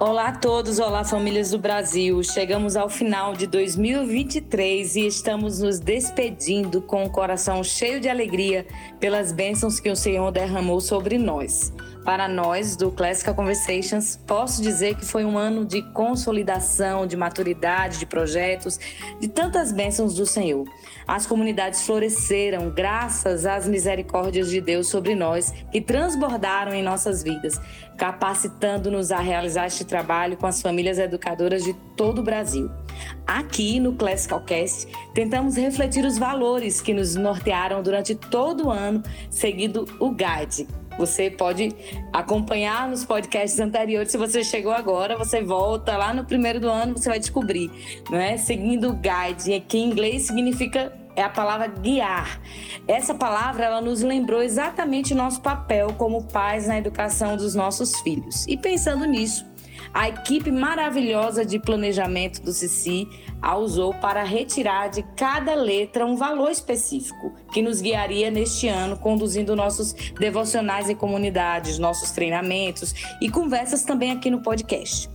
[0.00, 2.22] Olá a todos, olá famílias do Brasil.
[2.22, 8.66] Chegamos ao final de 2023 e estamos nos despedindo com o coração cheio de alegria
[8.98, 11.70] pelas bênçãos que o Senhor derramou sobre nós.
[12.04, 17.98] Para nós do Classical Conversations, posso dizer que foi um ano de consolidação, de maturidade,
[17.98, 18.80] de projetos,
[19.20, 20.66] de tantas bênçãos do Senhor.
[21.06, 27.60] As comunidades floresceram graças às misericórdias de Deus sobre nós, que transbordaram em nossas vidas,
[27.98, 32.70] capacitando-nos a realizar este trabalho com as famílias educadoras de todo o Brasil.
[33.26, 39.02] Aqui no Classical Cast, tentamos refletir os valores que nos nortearam durante todo o ano,
[39.28, 40.66] seguindo o Guide
[40.98, 41.74] você pode
[42.12, 44.10] acompanhar nos podcasts anteriores.
[44.10, 47.70] Se você chegou agora, você volta lá no primeiro do ano, você vai descobrir,
[48.10, 48.36] não é?
[48.36, 52.40] Seguindo o guide, que em inglês significa é a palavra guiar.
[52.86, 58.00] Essa palavra ela nos lembrou exatamente o nosso papel como pais na educação dos nossos
[58.00, 58.46] filhos.
[58.46, 59.44] E pensando nisso,
[59.92, 63.08] a equipe maravilhosa de planejamento do Cici
[63.42, 68.96] a usou para retirar de cada letra um valor específico que nos guiaria neste ano,
[68.96, 75.10] conduzindo nossos devocionais em comunidades, nossos treinamentos e conversas também aqui no podcast.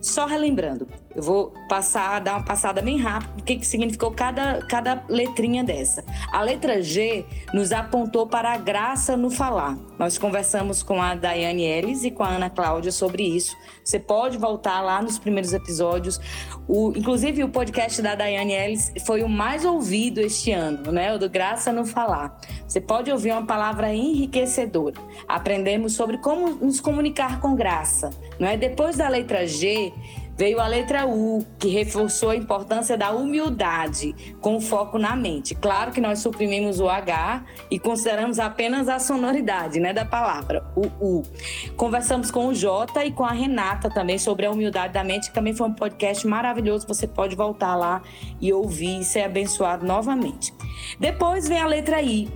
[0.00, 4.62] Só relembrando, eu vou passar, dar uma passada bem rápida do que, que significou cada,
[4.66, 6.04] cada letrinha dessa.
[6.32, 9.76] A letra G nos apontou para a graça no falar.
[9.98, 13.56] Nós conversamos com a Daiane Ellis e com a Ana Cláudia sobre isso.
[13.84, 16.20] Você pode voltar lá nos primeiros episódios.
[16.66, 21.14] O, inclusive, o podcast da Daiane Ellis foi o mais ouvido este ano, né?
[21.14, 22.38] O do Graça no Falar.
[22.66, 24.96] Você pode ouvir uma palavra enriquecedora.
[25.28, 28.10] Aprendemos sobre como nos comunicar com graça.
[28.38, 28.56] Não é?
[28.56, 29.92] Depois da letra G,
[30.36, 35.54] veio a letra U, que reforçou a importância da humildade, com foco na mente.
[35.54, 40.86] Claro que nós suprimimos o H e consideramos apenas a sonoridade né, da palavra, o
[41.00, 41.22] U.
[41.76, 45.34] Conversamos com o Jota e com a Renata também sobre a humildade da mente, que
[45.34, 46.86] também foi um podcast maravilhoso.
[46.88, 48.02] Você pode voltar lá
[48.40, 50.52] e ouvir e ser abençoado novamente.
[50.98, 52.28] Depois vem a letra I,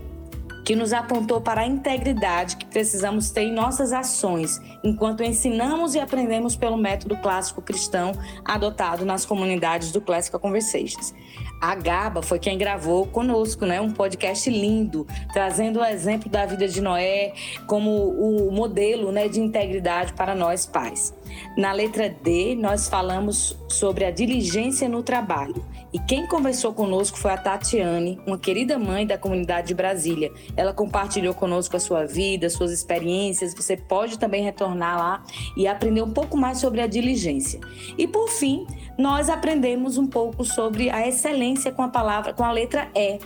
[0.67, 6.01] que nos apontou para a integridade que precisamos ter em nossas ações, enquanto ensinamos e
[6.01, 8.11] aprendemos pelo método clássico cristão
[8.45, 11.15] adotado nas comunidades do Classical Conversations.
[11.61, 16.67] A Gaba foi quem gravou conosco, né, um podcast lindo, trazendo o exemplo da vida
[16.67, 17.33] de Noé
[17.69, 21.15] como o modelo, né, de integridade para nós pais.
[21.57, 25.65] Na letra D, nós falamos sobre a diligência no trabalho.
[25.93, 30.31] E quem conversou conosco foi a Tatiane, uma querida mãe da comunidade de Brasília.
[30.57, 33.55] Ela compartilhou conosco a sua vida, suas experiências.
[33.55, 35.25] Você pode também retornar lá
[35.57, 37.61] e aprender um pouco mais sobre a diligência.
[37.97, 38.67] E por fim,
[38.99, 43.19] nós aprendemos um pouco sobre a excelência com a palavra, com a letra E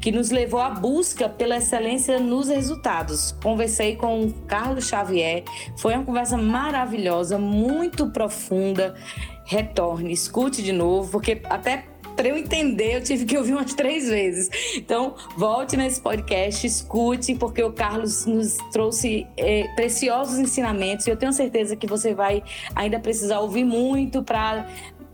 [0.00, 3.32] que nos levou à busca pela excelência nos resultados.
[3.42, 5.44] Conversei com o Carlos Xavier,
[5.76, 8.94] foi uma conversa maravilhosa, muito profunda.
[9.44, 11.84] Retorne, escute de novo, porque até
[12.18, 14.50] para eu entender, eu tive que ouvir umas três vezes.
[14.76, 21.16] Então, volte nesse podcast, escute, porque o Carlos nos trouxe é, preciosos ensinamentos e eu
[21.16, 22.42] tenho certeza que você vai
[22.74, 24.66] ainda precisar ouvir muito para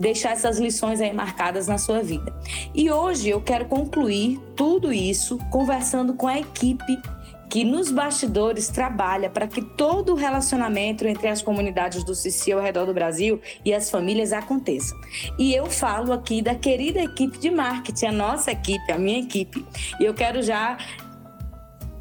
[0.05, 2.31] deixar essas lições aí marcadas na sua vida.
[2.75, 7.01] E hoje eu quero concluir tudo isso conversando com a equipe
[7.49, 12.61] que nos bastidores trabalha para que todo o relacionamento entre as comunidades do Cici ao
[12.61, 14.95] redor do Brasil e as famílias aconteça.
[15.39, 19.65] E eu falo aqui da querida equipe de marketing, a nossa equipe, a minha equipe.
[20.01, 20.77] E eu quero já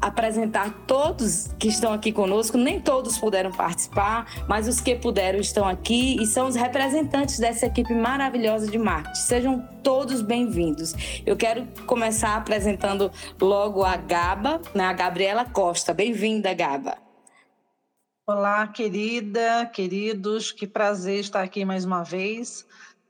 [0.04, 2.58] apresentar todos que estão aqui conosco.
[2.58, 7.66] Nem todos puderam participar, mas os que puderam estão aqui e são os representantes dessa
[7.66, 9.20] equipe maravilhosa de marketing.
[9.20, 10.94] Sejam todos bem-vindos.
[11.24, 13.10] Eu quero começar apresentando
[13.40, 14.84] logo a Gaba, né?
[14.84, 15.94] a Gabriela Costa.
[15.94, 16.98] Bem-vinda, Gaba.
[18.26, 22.66] Olá, querida, queridos, que prazer estar aqui mais uma vez.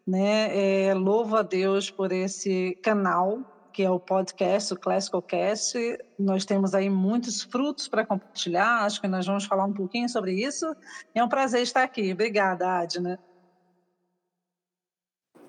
[0.07, 0.87] Né?
[0.87, 5.77] É, louvo a Deus por esse canal que é o podcast, o Classical Cast.
[6.17, 10.33] Nós temos aí muitos frutos para compartilhar, acho que nós vamos falar um pouquinho sobre
[10.33, 10.65] isso.
[11.13, 12.13] É um prazer estar aqui.
[12.13, 13.19] Obrigada, Adna.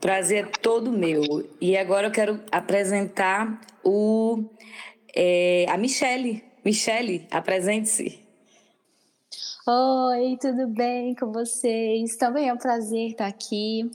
[0.02, 1.48] Prazer é todo meu.
[1.62, 4.44] E agora eu quero apresentar o,
[5.16, 6.44] é, a Michele.
[6.66, 8.26] Michele, apresente-se.
[9.68, 12.16] Oi, tudo bem com vocês?
[12.18, 13.92] Também é um prazer estar aqui.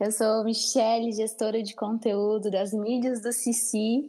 [0.00, 4.08] Eu sou Michele, gestora de conteúdo das mídias do Cici.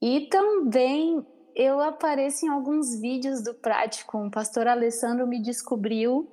[0.00, 1.24] E também
[1.54, 4.18] eu apareço em alguns vídeos do Prático.
[4.18, 6.30] O pastor Alessandro me descobriu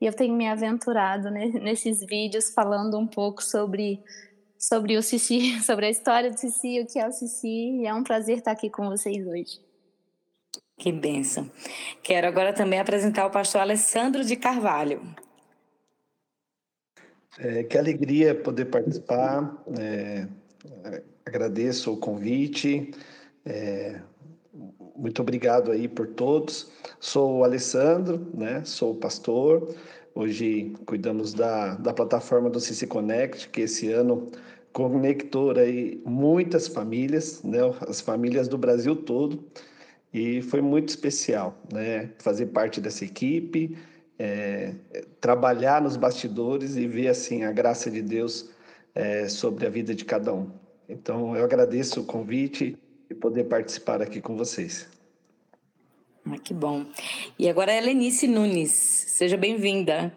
[0.00, 4.02] e eu tenho me aventurado né, nesses vídeos falando um pouco sobre,
[4.58, 7.80] sobre o Cici, sobre a história do Cici, o que é o Cici.
[7.80, 9.60] E é um prazer estar aqui com vocês hoje.
[10.76, 11.48] Que benção.
[12.02, 15.00] Quero agora também apresentar o pastor Alessandro de Carvalho.
[17.38, 19.62] É, que alegria poder participar.
[19.78, 20.26] É,
[21.24, 22.90] agradeço o convite.
[23.44, 24.00] É,
[24.96, 26.70] muito obrigado aí por todos.
[26.98, 28.62] Sou o Alessandro, né?
[28.64, 29.74] Sou pastor.
[30.14, 34.30] Hoje cuidamos da, da plataforma do CC Connect, que esse ano
[34.72, 37.58] conectou aí muitas famílias, né?
[37.86, 39.44] As famílias do Brasil todo.
[40.12, 42.10] E foi muito especial, né?
[42.18, 43.76] Fazer parte dessa equipe,
[44.18, 44.74] é,
[45.20, 48.50] trabalhar nos bastidores e ver assim a graça de Deus
[48.94, 50.50] é, sobre a vida de cada um.
[50.88, 52.78] Então, eu agradeço o convite
[53.10, 54.88] e poder participar aqui com vocês.
[56.24, 56.86] Ah, que bom.
[57.38, 58.72] E agora é Lenice Nunes.
[58.72, 60.16] Seja bem-vinda.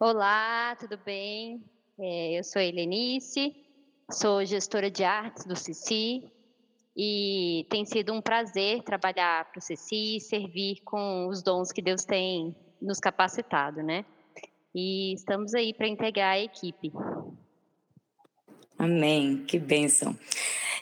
[0.00, 1.62] Olá, tudo bem?
[1.98, 3.56] É, eu sou a Helenice,
[4.10, 6.37] sou gestora de artes do CICI
[7.00, 11.80] e tem sido um prazer trabalhar para o CICI e servir com os dons que
[11.80, 14.04] Deus tem nos capacitado, né?
[14.74, 16.92] E estamos aí para integrar a equipe.
[18.76, 20.18] Amém, que bênção.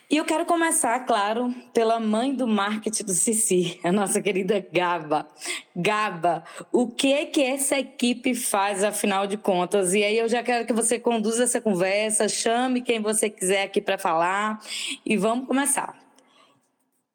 [0.08, 5.26] E eu quero começar, claro, pela mãe do marketing do Cici, a nossa querida Gaba.
[5.74, 9.92] Gaba, o que é que essa equipe faz, afinal de contas?
[9.92, 13.82] E aí eu já quero que você conduza essa conversa, chame quem você quiser aqui
[13.82, 14.60] para falar
[15.04, 16.06] e vamos começar.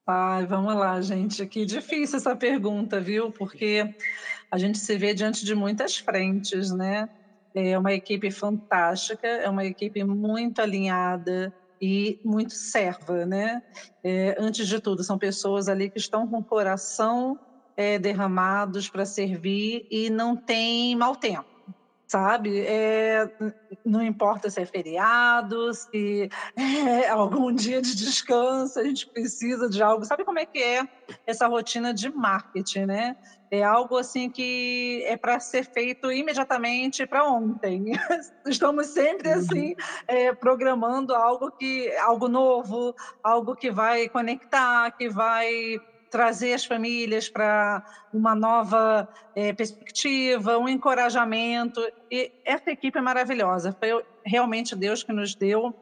[0.07, 1.45] Ai, vamos lá, gente.
[1.47, 3.31] Que difícil essa pergunta, viu?
[3.31, 3.83] Porque
[4.51, 7.07] a gente se vê diante de muitas frentes, né?
[7.55, 13.61] É uma equipe fantástica, é uma equipe muito alinhada e muito serva, né?
[14.03, 17.37] É, antes de tudo, são pessoas ali que estão com o coração
[17.77, 21.50] é, derramados para servir e não tem mau tempo
[22.11, 22.59] sabe?
[22.67, 23.25] É,
[23.85, 29.81] não importa se é feriado, se é algum dia de descanso, a gente precisa de
[29.81, 30.03] algo.
[30.03, 30.85] Sabe como é que é
[31.25, 33.15] essa rotina de marketing, né?
[33.49, 37.93] É algo assim que é para ser feito imediatamente para ontem.
[38.45, 39.39] Estamos sempre uhum.
[39.39, 39.75] assim
[40.05, 42.93] é, programando algo que algo novo,
[43.23, 45.79] algo que vai conectar, que vai
[46.11, 51.81] trazer as famílias para uma nova é, perspectiva, um encorajamento.
[52.11, 53.75] E essa equipe é maravilhosa.
[53.79, 55.73] Foi realmente Deus que nos deu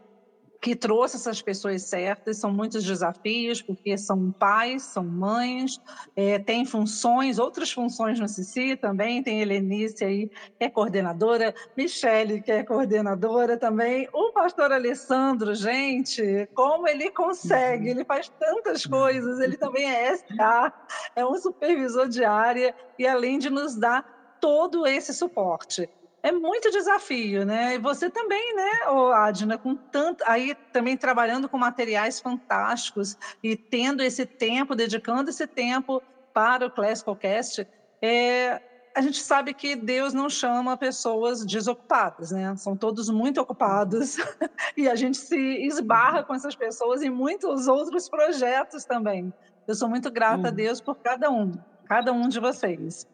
[0.62, 2.38] que trouxe essas pessoas certas.
[2.38, 5.80] São muitos desafios, porque são pais, são mães,
[6.16, 9.24] é, tem funções, outras funções no CICI também.
[9.24, 14.08] Tem Helenice aí, que é coordenadora, Michele, que é coordenadora também.
[14.14, 17.86] O pastor Alessandro, gente, como ele consegue?
[17.86, 17.92] Uhum.
[17.92, 20.74] Ele faz tantas coisas, ele também é SA,
[21.16, 25.90] é um supervisor de área, e além de nos dar todo esse suporte
[26.22, 27.76] é muito desafio, né?
[27.76, 28.72] E você também, né,
[29.16, 35.48] Adna, com tanto aí também trabalhando com materiais fantásticos e tendo esse tempo, dedicando esse
[35.48, 36.02] tempo
[36.34, 37.68] para o Classical Cast,
[38.02, 38.62] é,
[38.96, 42.56] a gente sabe que Deus não chama pessoas desocupadas, né?
[42.58, 44.18] São todos muito ocupados
[44.76, 49.34] e a gente se esbarra com essas pessoas em muitos outros projetos também.
[49.68, 50.48] Eu sou muito grata uhum.
[50.48, 51.54] a Deus por cada um,
[51.86, 53.08] cada um de vocês.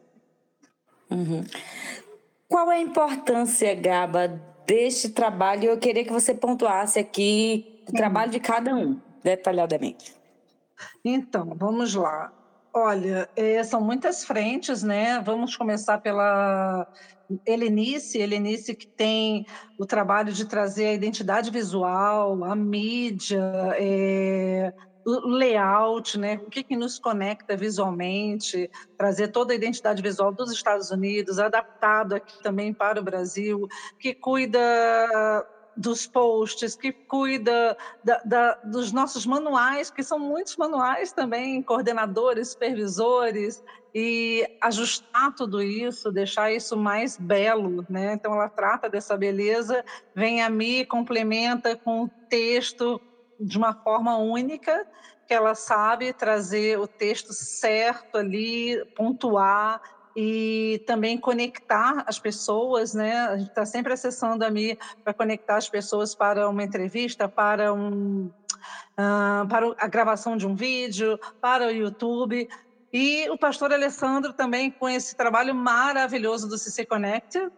[1.11, 1.43] Uhum.
[2.47, 4.27] Qual é a importância, Gaba,
[4.67, 5.65] deste trabalho?
[5.65, 10.15] Eu queria que você pontuasse aqui o trabalho de cada um, detalhadamente.
[11.03, 12.31] Então, vamos lá.
[12.73, 15.19] Olha, é, são muitas frentes, né?
[15.21, 16.87] Vamos começar pela
[17.45, 19.45] Helenice, Helenice que tem
[19.79, 23.41] o trabalho de trazer a identidade visual, a mídia,
[23.79, 24.73] é,
[25.05, 26.39] layout, né?
[26.45, 32.13] o que, que nos conecta visualmente, trazer toda a identidade visual dos Estados Unidos, adaptado
[32.13, 33.67] aqui também para o Brasil,
[33.99, 35.45] que cuida
[35.77, 42.49] dos posts, que cuida da, da, dos nossos manuais, que são muitos manuais também, coordenadores,
[42.49, 43.63] supervisores,
[43.97, 48.13] e ajustar tudo isso, deixar isso mais belo, né?
[48.13, 52.99] Então ela trata dessa beleza, vem a mim, complementa com o texto,
[53.39, 54.85] de uma forma única,
[55.27, 59.81] que ela sabe trazer o texto certo ali, pontuar
[60.15, 63.17] e também conectar as pessoas, né?
[63.17, 67.73] A gente está sempre acessando a Mi para conectar as pessoas para uma entrevista, para
[67.73, 68.31] um
[68.95, 72.47] uh, para a gravação de um vídeo, para o YouTube.
[72.93, 77.49] E o pastor Alessandro também com esse trabalho maravilhoso do CC Connect,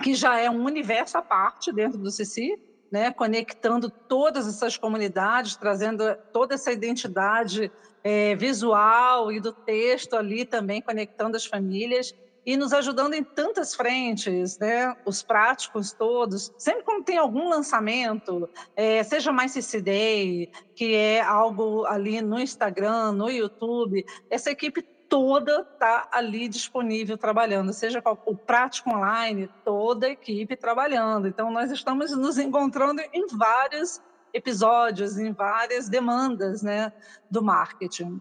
[0.00, 2.56] que já é um universo à parte dentro do CC,
[2.90, 7.70] né, conectando todas essas comunidades, trazendo toda essa identidade
[8.02, 13.74] é, visual e do texto ali também, conectando as famílias e nos ajudando em tantas
[13.74, 14.96] frentes, né?
[15.04, 16.52] Os práticos todos.
[16.56, 22.40] Sempre quando tem algum lançamento, é, seja mais CC Day, que é algo ali no
[22.40, 30.06] Instagram, no YouTube, essa equipe toda está ali disponível trabalhando, seja o prático online, toda
[30.06, 31.26] a equipe trabalhando.
[31.26, 34.00] Então, nós estamos nos encontrando em vários
[34.32, 36.92] episódios, em várias demandas né,
[37.28, 38.20] do marketing.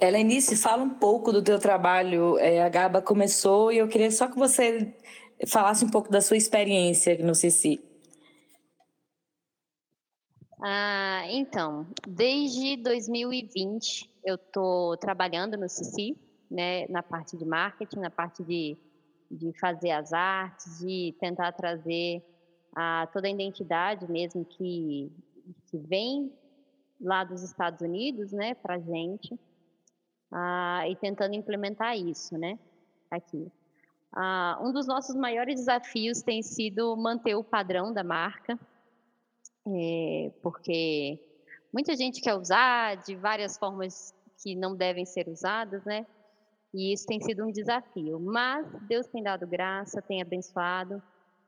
[0.00, 2.36] Helenice, fala um pouco do teu trabalho.
[2.38, 4.92] É, a Gaba começou e eu queria só que você
[5.46, 7.80] falasse um pouco da sua experiência no CC.
[10.60, 16.16] Ah, então, desde 2020 eu estou trabalhando no CC,
[16.50, 18.76] né, na parte de marketing, na parte de,
[19.30, 22.24] de fazer as artes, de tentar trazer
[22.74, 25.12] a, toda a identidade mesmo que,
[25.70, 26.32] que vem
[27.00, 29.38] lá dos Estados Unidos, né, para gente,
[30.32, 32.58] ah, e tentando implementar isso, né,
[33.08, 33.46] aqui.
[34.12, 38.58] Ah, um dos nossos maiores desafios tem sido manter o padrão da marca,
[39.76, 41.18] é, porque
[41.72, 46.06] muita gente quer usar de várias formas que não devem ser usadas, né?
[46.72, 48.20] E isso tem sido um desafio.
[48.20, 51.02] Mas Deus tem dado graça, tem abençoado,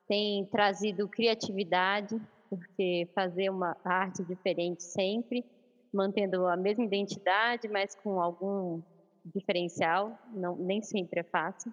[0.09, 5.45] tem trazido criatividade, porque fazer uma arte diferente sempre,
[5.93, 8.83] mantendo a mesma identidade, mas com algum
[9.25, 11.73] diferencial, não, nem sempre é fácil.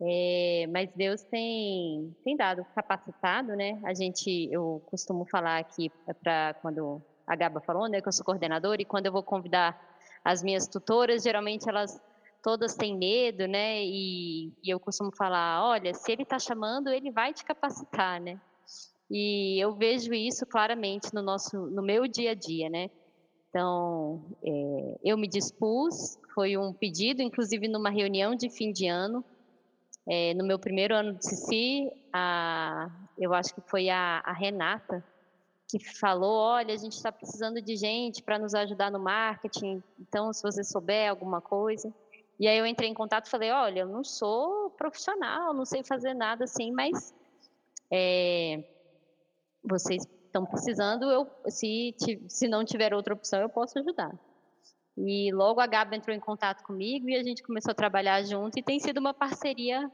[0.00, 3.80] É, mas Deus tem, tem dado capacitado, né?
[3.84, 5.90] A gente, eu costumo falar aqui
[6.22, 9.80] para quando a Gaba falou, né, que eu sou coordenadora e quando eu vou convidar
[10.24, 12.00] as minhas tutoras, geralmente elas
[12.42, 13.82] todas têm medo, né?
[13.82, 18.40] E, e eu costumo falar, olha, se ele está chamando, ele vai te capacitar, né?
[19.10, 22.90] E eu vejo isso claramente no nosso, no meu dia a dia, né?
[23.48, 29.24] Então, é, eu me dispus, foi um pedido, inclusive numa reunião de fim de ano,
[30.08, 35.04] é, no meu primeiro ano de CC, a, eu acho que foi a, a Renata
[35.68, 40.32] que falou: olha, a gente está precisando de gente para nos ajudar no marketing, então
[40.32, 41.92] se você souber alguma coisa.
[42.38, 45.82] E aí eu entrei em contato e falei: olha, eu não sou profissional, não sei
[45.82, 47.12] fazer nada assim, mas
[47.90, 48.62] é,
[49.64, 51.94] vocês estão precisando, eu, se,
[52.28, 54.14] se não tiver outra opção, eu posso ajudar.
[54.96, 58.58] E logo a Gabi entrou em contato comigo e a gente começou a trabalhar junto
[58.58, 59.90] e tem sido uma parceria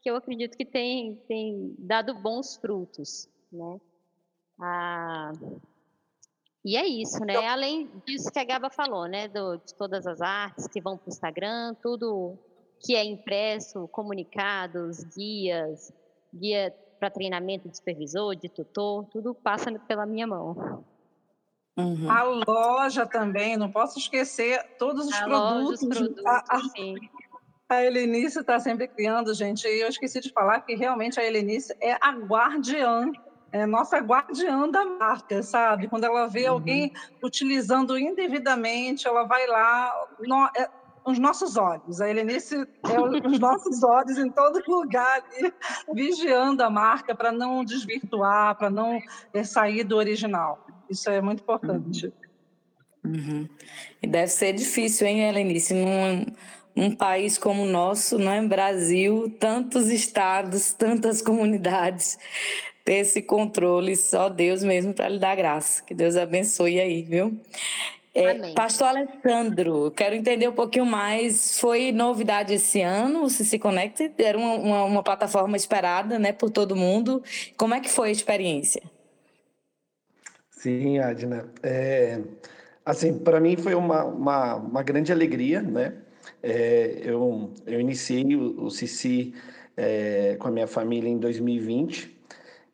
[0.00, 3.80] que eu acredito que tem, tem dado bons frutos, né?
[4.58, 5.32] Ah,
[6.64, 7.36] e é isso, né?
[7.46, 9.28] Além disso que a Gaba falou, né?
[9.28, 12.38] Do, de todas as artes que vão para o Instagram, tudo
[12.80, 15.92] que é impresso, comunicados, guias,
[16.34, 20.84] guia para treinamento de supervisor, de tutor, tudo passa pela minha mão.
[21.76, 22.10] Uhum.
[22.10, 25.62] A loja também, não posso esquecer todos os a produtos.
[25.62, 26.60] Loja, os produtos a, a,
[27.76, 29.66] a Helenice está sempre criando, gente.
[29.66, 33.10] E eu esqueci de falar que realmente a Helenice é a guardiã,
[33.50, 35.88] é nossa guardiã da marca, sabe?
[35.88, 36.52] Quando ela vê uhum.
[36.52, 39.92] alguém utilizando indevidamente, ela vai lá.
[40.20, 40.68] No, é,
[41.04, 42.00] os nossos olhos.
[42.00, 45.52] A Helenice é os nossos olhos em todo lugar, ali,
[45.92, 49.00] vigiando a marca para não desvirtuar, para não
[49.32, 50.66] é, sair do original.
[50.88, 52.06] Isso é muito importante.
[52.06, 52.22] Uhum.
[53.04, 53.48] Uhum.
[54.00, 55.74] E deve ser difícil, hein, Helenice?
[55.74, 56.24] Num,
[56.74, 58.40] num país como o nosso, não é?
[58.46, 62.18] Brasil, tantos estados, tantas comunidades,
[62.84, 65.82] ter esse controle, só Deus mesmo para lhe dar graça.
[65.82, 67.40] Que Deus abençoe aí, viu?
[68.14, 71.58] É, Pastor Alessandro, quero entender um pouquinho mais.
[71.58, 74.12] Foi novidade esse ano, o CC Connect?
[74.18, 77.22] Era uma, uma, uma plataforma esperada né, por todo mundo.
[77.56, 78.82] Como é que foi a experiência?
[80.50, 81.50] Sim, Adna.
[81.62, 82.20] É,
[82.84, 85.94] assim, para mim foi uma, uma, uma, grande alegria, né?
[86.42, 89.34] É, eu, eu iniciei o, o Cici
[89.74, 92.14] é, com a minha família em 2020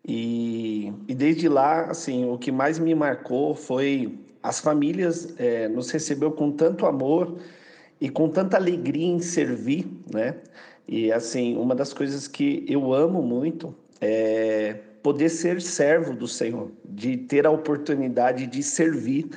[0.07, 5.90] e, e desde lá, assim, o que mais me marcou foi as famílias é, nos
[5.90, 7.38] recebeu com tanto amor
[8.00, 10.37] e com tanta alegria em servir, né?
[10.87, 16.71] E assim, uma das coisas que eu amo muito é poder ser servo do Senhor,
[16.85, 19.28] de ter a oportunidade de servir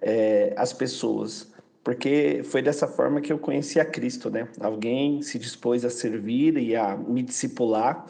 [0.00, 1.50] é, as pessoas.
[1.82, 4.46] Porque foi dessa forma que eu conheci a Cristo, né?
[4.60, 8.06] Alguém se dispôs a servir e a me discipular.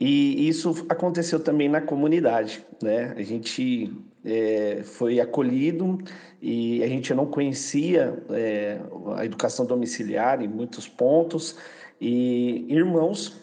[0.00, 3.12] E isso aconteceu também na comunidade, né?
[3.16, 3.92] A gente
[4.24, 5.98] é, foi acolhido
[6.40, 8.78] e a gente não conhecia é,
[9.16, 11.56] a educação domiciliar em muitos pontos
[12.00, 13.40] e irmãos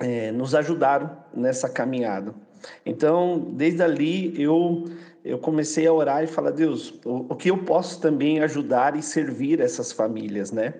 [0.00, 2.34] é, nos ajudaram nessa caminhada.
[2.86, 4.84] Então, desde ali, eu,
[5.24, 9.02] eu comecei a orar e falar, Deus, o, o que eu posso também ajudar e
[9.02, 10.74] servir essas famílias, né?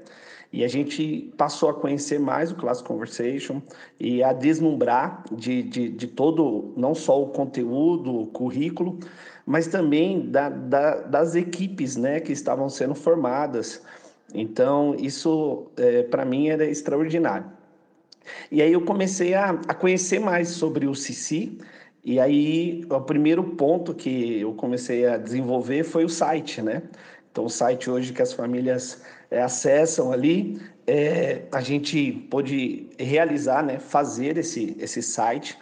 [0.53, 3.63] E a gente passou a conhecer mais o Class Conversation
[3.99, 8.99] e a deslumbrar de, de, de todo, não só o conteúdo, o currículo,
[9.47, 13.83] mas também da, da, das equipes né, que estavam sendo formadas.
[14.35, 17.47] Então, isso é, para mim era extraordinário.
[18.51, 21.59] E aí eu comecei a, a conhecer mais sobre o Cici,
[22.05, 26.83] e aí o primeiro ponto que eu comecei a desenvolver foi o site, né?
[27.31, 33.63] Então, o site hoje que as famílias é, acessam ali, é, a gente pôde realizar,
[33.63, 35.57] né, fazer esse, esse site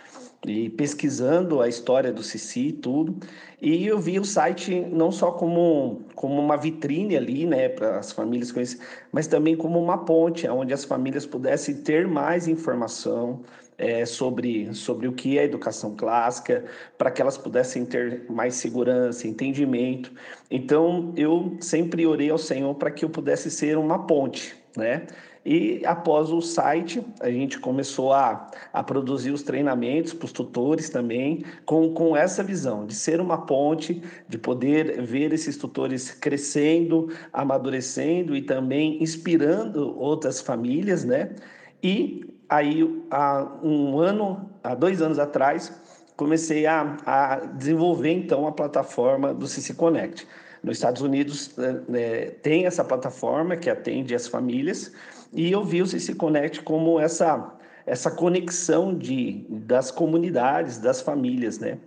[0.47, 3.17] e pesquisando a história do Cici e tudo.
[3.61, 8.11] E eu vi o site não só como, como uma vitrine ali, né, para as
[8.11, 13.41] famílias conhecerem, mas também como uma ponte, onde as famílias pudessem ter mais informação
[13.77, 16.65] é, sobre, sobre o que é educação clássica,
[16.99, 20.13] para que elas pudessem ter mais segurança, entendimento.
[20.51, 25.07] Então, eu sempre orei ao Senhor para que eu pudesse ser uma ponte, né?
[25.45, 30.91] E após o site, a gente começou a, a produzir os treinamentos para os tutores
[30.91, 37.09] também, com, com essa visão de ser uma ponte, de poder ver esses tutores crescendo,
[37.33, 41.35] amadurecendo e também inspirando outras famílias, né?
[41.83, 45.73] E aí, há um ano, há dois anos atrás,
[46.17, 50.29] comecei a, a desenvolver então a plataforma do CC Connect.
[50.62, 51.50] Nos Estados Unidos
[51.93, 54.93] é, tem essa plataforma que atende as famílias
[55.33, 57.55] e eu vi o CC Connect como essa,
[57.87, 61.79] essa conexão de, das comunidades, das famílias, né?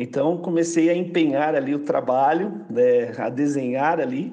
[0.00, 4.32] Então, comecei a empenhar ali o trabalho, né, a desenhar ali,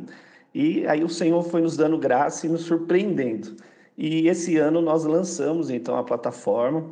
[0.54, 3.56] e aí o Senhor foi nos dando graça e nos surpreendendo.
[3.98, 6.92] E esse ano nós lançamos, então, a plataforma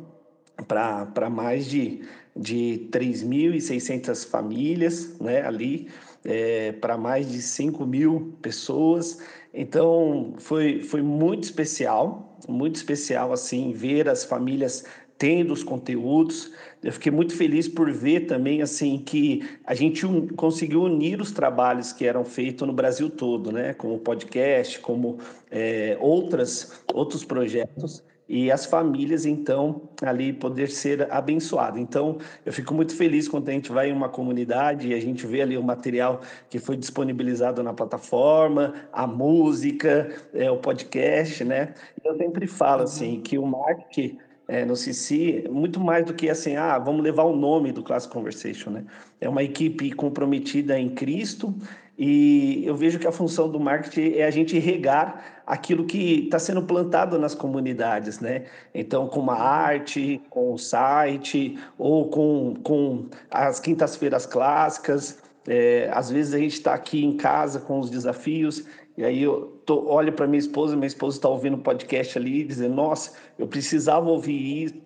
[0.66, 2.02] para mais de,
[2.34, 5.88] de 3.600 famílias, né, ali,
[6.24, 9.18] é, para mais de 5 mil pessoas.
[9.52, 14.84] Então, foi, foi muito especial, muito especial, assim, ver as famílias
[15.16, 16.50] tendo os conteúdos.
[16.82, 20.26] Eu fiquei muito feliz por ver também, assim, que a gente un...
[20.28, 23.74] conseguiu unir os trabalhos que eram feitos no Brasil todo, né?
[23.74, 25.18] Como podcast, como
[25.50, 31.78] é, outras, outros projetos e as famílias, então, ali poder ser abençoado.
[31.78, 35.26] Então, eu fico muito feliz quando a gente vai em uma comunidade e a gente
[35.26, 41.74] vê ali o material que foi disponibilizado na plataforma, a música, é, o podcast, né?
[42.02, 42.84] Eu sempre falo, uhum.
[42.84, 47.24] assim, que o marketing é, no CC, muito mais do que assim, ah, vamos levar
[47.24, 48.84] o nome do Class Conversation, né?
[49.20, 51.54] É uma equipe comprometida em Cristo
[51.96, 56.38] e eu vejo que a função do marketing é a gente regar aquilo que está
[56.38, 58.44] sendo plantado nas comunidades, né?
[58.74, 65.18] Então, com uma arte, com o site, ou com, com as quintas-feiras clássicas.
[65.46, 68.64] É, às vezes a gente está aqui em casa com os desafios,
[68.96, 72.44] e aí eu tô, olho para minha esposa, minha esposa está ouvindo o podcast ali,
[72.44, 74.83] dizendo: Nossa, eu precisava ouvir isso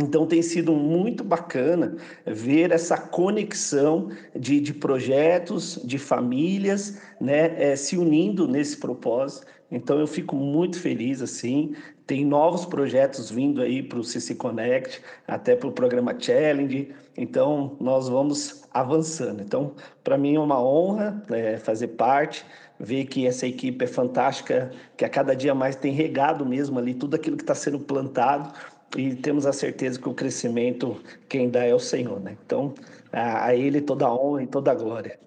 [0.00, 7.76] então tem sido muito bacana ver essa conexão de, de projetos, de famílias, né, é,
[7.76, 9.46] se unindo nesse propósito.
[9.70, 11.74] Então eu fico muito feliz assim.
[12.06, 16.92] Tem novos projetos vindo aí para o CC Connect, até para o programa Challenge.
[17.16, 19.42] Então nós vamos avançando.
[19.42, 22.44] Então para mim é uma honra é, fazer parte,
[22.78, 26.94] ver que essa equipe é fantástica, que a cada dia mais tem regado mesmo ali
[26.94, 28.52] tudo aquilo que está sendo plantado
[28.96, 32.36] e temos a certeza que o crescimento quem dá é o Senhor, né?
[32.44, 32.74] Então,
[33.12, 35.18] a, a Ele toda a honra e toda a glória.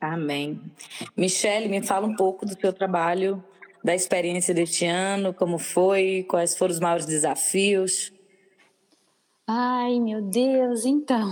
[0.00, 0.60] Amém.
[1.16, 3.42] Michele, me fala um pouco do seu trabalho,
[3.84, 8.12] da experiência deste ano, como foi, quais foram os maiores desafios?
[9.46, 11.30] Ai, meu Deus, então.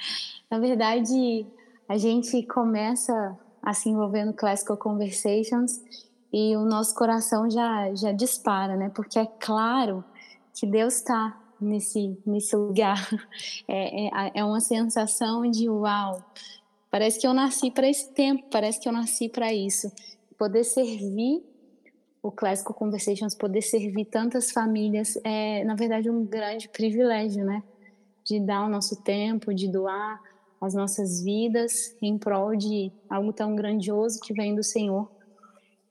[0.50, 1.46] Na verdade,
[1.88, 5.80] a gente começa a se envolver no Classical Conversations
[6.32, 8.90] e o nosso coração já, já dispara, né?
[8.94, 10.04] Porque é claro
[10.54, 13.08] que Deus está nesse, nesse lugar.
[13.68, 16.22] É, é, é uma sensação de uau,
[16.90, 19.90] parece que eu nasci para esse tempo, parece que eu nasci para isso.
[20.36, 21.42] Poder servir
[22.22, 27.62] o Classical Conversations, poder servir tantas famílias, é, na verdade, um grande privilégio, né?
[28.24, 30.20] De dar o nosso tempo, de doar
[30.60, 35.10] as nossas vidas em prol de algo tão grandioso que vem do Senhor.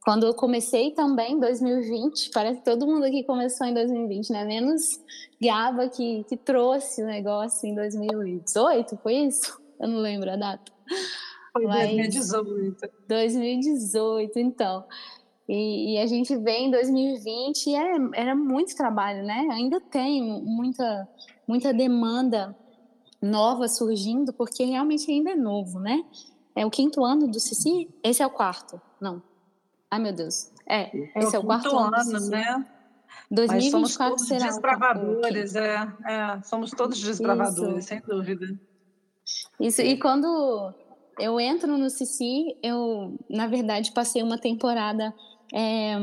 [0.03, 4.43] Quando eu comecei também em 2020, parece que todo mundo aqui começou em 2020, né?
[4.43, 4.99] Menos
[5.39, 9.61] Gaba que, que trouxe o negócio em 2018, foi isso?
[9.79, 10.71] Eu não lembro a data.
[11.53, 12.89] Foi Mas 2018.
[13.07, 14.85] 2018, então.
[15.47, 19.49] E, e, a gente vem em 2020 e era, era muito trabalho, né?
[19.51, 21.07] Ainda tem muita,
[21.47, 22.55] muita demanda
[23.21, 26.03] nova surgindo, porque realmente ainda é novo, né?
[26.55, 27.89] É o quinto ano do Cici?
[28.03, 28.81] Esse é o quarto?
[28.99, 29.21] Não.
[29.91, 30.49] Ai, meu Deus.
[30.65, 32.65] É, é esse é o quarto ano, ano né?
[33.29, 35.75] 2024 Mas somos será desbravadores, é,
[36.05, 37.87] é, somos todos desbravadores, Isso.
[37.87, 38.59] sem dúvida.
[39.59, 40.73] Isso, e quando
[41.19, 45.13] eu entro no Cici, eu, na verdade, passei uma temporada
[45.53, 45.95] é,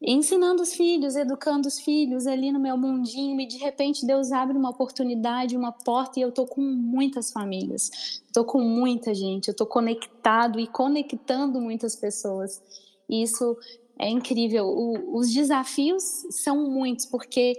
[0.00, 4.56] ensinando os filhos, educando os filhos ali no meu mundinho, e de repente Deus abre
[4.56, 9.54] uma oportunidade, uma porta, e eu tô com muitas famílias, tô com muita gente, eu
[9.54, 12.62] tô conectado e conectando muitas pessoas.
[13.08, 13.56] Isso
[13.98, 14.66] é incrível.
[14.66, 17.58] O, os desafios são muitos, porque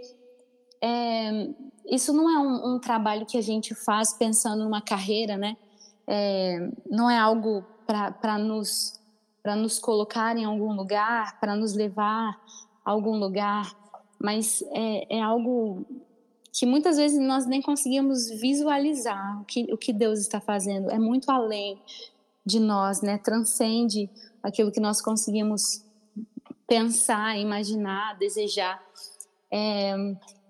[0.82, 1.50] é,
[1.88, 5.58] isso não é um, um, trabalho que a gente faz pensando numa carreira, né?
[6.08, 8.99] É, não é algo para nos
[9.42, 12.40] para nos colocar em algum lugar, para nos levar
[12.84, 13.76] a algum lugar,
[14.20, 15.86] mas é, é, algo
[16.52, 20.92] que muitas vezes nós nem conseguimos visualizar o que, o que Deus está fazendo.
[20.92, 21.82] É muito além
[22.46, 23.18] de nós, né?
[23.18, 24.10] Transcende
[24.44, 25.86] aquilo que nós conseguimos
[26.68, 28.84] pensar, imaginar, desejar.
[29.52, 29.96] É,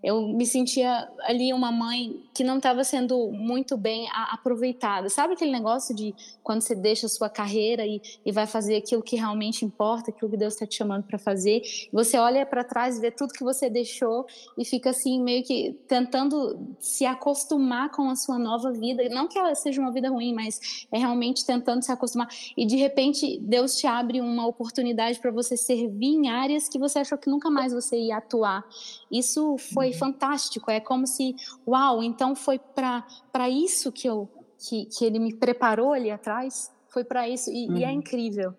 [0.02, 5.10] eu me sentia ali uma mãe que não estava sendo muito bem aproveitada.
[5.10, 9.04] Sabe aquele negócio de quando você deixa a sua carreira e, e vai fazer aquilo
[9.04, 11.62] que realmente importa, aquilo que Deus está te chamando para fazer?
[11.92, 14.26] Você olha para trás e vê tudo que você deixou
[14.58, 19.04] e fica assim, meio que tentando se acostumar com a sua nova vida.
[19.10, 22.30] Não que ela seja uma vida ruim, mas é realmente tentando se acostumar.
[22.56, 27.00] E de repente, Deus te abre uma oportunidade para você servir em áreas que você
[27.00, 28.66] achou que nunca mais você ia atuar.
[29.12, 30.70] Isso foi foi fantástico.
[30.70, 31.36] É como se,
[31.68, 36.72] uau, então foi para isso que, eu, que, que ele me preparou ali atrás.
[36.90, 37.50] Foi para isso.
[37.52, 37.78] E, uhum.
[37.78, 37.94] e, é uhum.
[37.94, 38.54] incrível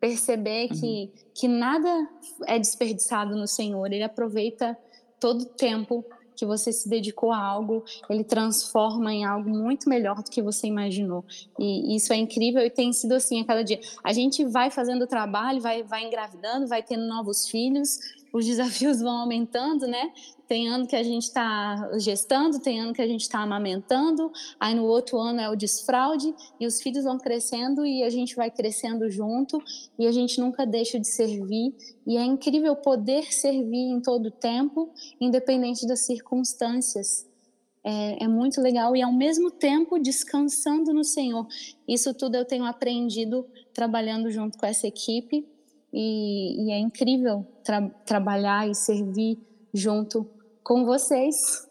[0.00, 0.80] perceber uhum.
[0.80, 2.08] que, que nada
[2.46, 3.86] é desperdiçado no Senhor.
[3.92, 4.76] Ele aproveita
[5.18, 6.04] todo o tempo
[6.36, 10.66] que você se dedicou a algo, ele transforma em algo muito melhor do que você
[10.66, 11.24] imaginou.
[11.58, 13.80] E isso é incrível e tem sido assim a cada dia.
[14.04, 17.98] A gente vai fazendo o trabalho, vai, vai engravidando, vai tendo novos filhos,
[18.32, 20.12] os desafios vão aumentando, né?
[20.48, 24.30] Tem ano que a gente está gestando, tem ano que a gente está amamentando,
[24.60, 28.36] aí no outro ano é o desfraude, e os filhos vão crescendo e a gente
[28.36, 29.60] vai crescendo junto,
[29.98, 31.74] e a gente nunca deixa de servir.
[32.06, 37.26] E é incrível poder servir em todo o tempo, independente das circunstâncias.
[37.88, 41.46] É, é, muito legal e ao mesmo tempo descansando no Senhor.
[41.86, 45.46] Isso tudo eu tenho aprendido trabalhando junto com essa equipe
[45.92, 49.38] e, e é incrível tra trabalhar e servir
[49.72, 50.28] junto
[50.66, 51.64] com vocês.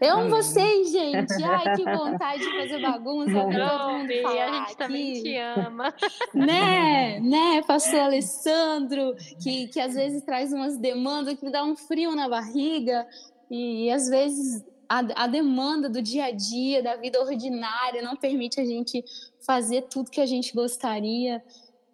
[0.00, 1.34] Eu amo vocês, gente.
[1.44, 3.30] Ai, que vontade de fazer bagunça.
[3.30, 5.94] Não, a gente também te ama.
[6.32, 11.76] Né, né, pastor Alessandro, que, que às vezes traz umas demandas que me dá um
[11.76, 13.06] frio na barriga.
[13.50, 18.16] E, e às vezes a, a demanda do dia a dia, da vida ordinária, não
[18.16, 19.04] permite a gente
[19.46, 21.44] fazer tudo que a gente gostaria.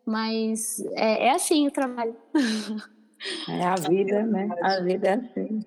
[0.07, 2.17] Mas é, é assim o trabalho.
[3.49, 4.49] É a vida, né?
[4.63, 5.67] A vida é assim.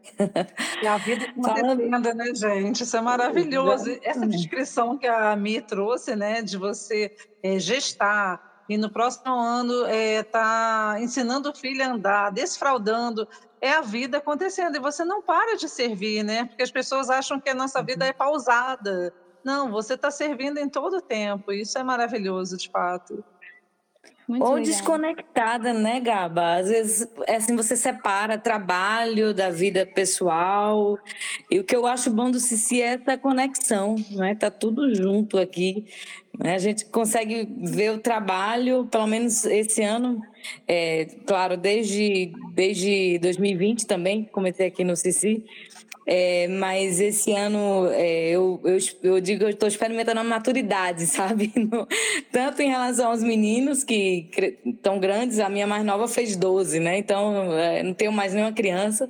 [0.81, 1.77] É a vida Falando...
[1.77, 2.83] demanda, né, gente?
[2.83, 3.97] Isso é maravilhoso.
[4.01, 9.85] Essa descrição que a Mi trouxe, né, de você é, gestar e no próximo ano
[9.85, 13.27] estar é, tá ensinando o filho a andar, desfraudando,
[13.61, 14.75] é a vida acontecendo.
[14.75, 16.45] E você não para de servir, né?
[16.45, 18.09] Porque as pessoas acham que a nossa vida uhum.
[18.09, 19.13] é pausada.
[19.43, 21.51] Não, você está servindo em todo o tempo.
[21.51, 23.23] Isso é maravilhoso, de fato.
[24.27, 24.63] Muito Ou legal.
[24.63, 26.55] desconectada, né, Gaba?
[26.55, 30.97] Às vezes, é assim, você separa trabalho da vida pessoal.
[31.51, 34.33] E o que eu acho bom do Cici é essa conexão, né?
[34.33, 35.85] Tá tudo junto aqui.
[36.39, 36.55] Né?
[36.55, 40.21] A gente consegue ver o trabalho, pelo menos esse ano,
[40.67, 45.45] é, claro, desde, desde 2020 também, comecei aqui no Cici,
[46.05, 51.51] é, mas esse ano é, eu, eu, eu digo eu estou experimentando a maturidade, sabe?
[51.55, 51.87] No,
[52.31, 54.29] tanto em relação aos meninos que
[54.65, 56.97] estão grandes, a minha mais nova fez 12, né?
[56.97, 59.09] Então é, não tenho mais nenhuma criança.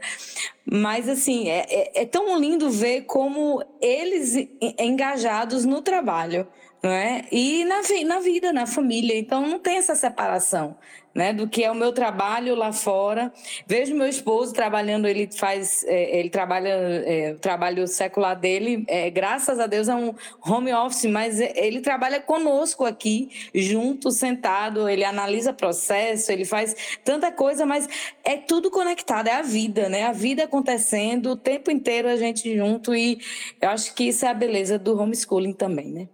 [0.65, 4.35] Mas assim, é, é, é tão lindo ver como eles
[4.79, 6.47] engajados no trabalho.
[6.81, 7.23] Não é?
[7.31, 9.17] E na, na vida, na família.
[9.17, 10.75] Então não tem essa separação
[11.13, 13.31] né, do que é o meu trabalho lá fora.
[13.67, 19.09] Vejo meu esposo trabalhando, ele faz, é, ele trabalha, é, o trabalho secular dele, é,
[19.09, 25.03] graças a Deus é um home office, mas ele trabalha conosco aqui, junto, sentado, ele
[25.03, 27.87] analisa processo, ele faz tanta coisa, mas
[28.23, 30.03] é tudo conectado, é a vida, né?
[30.05, 33.19] A vida acontecendo o tempo inteiro a gente junto e
[33.61, 36.09] eu acho que isso é a beleza do homeschooling também, né?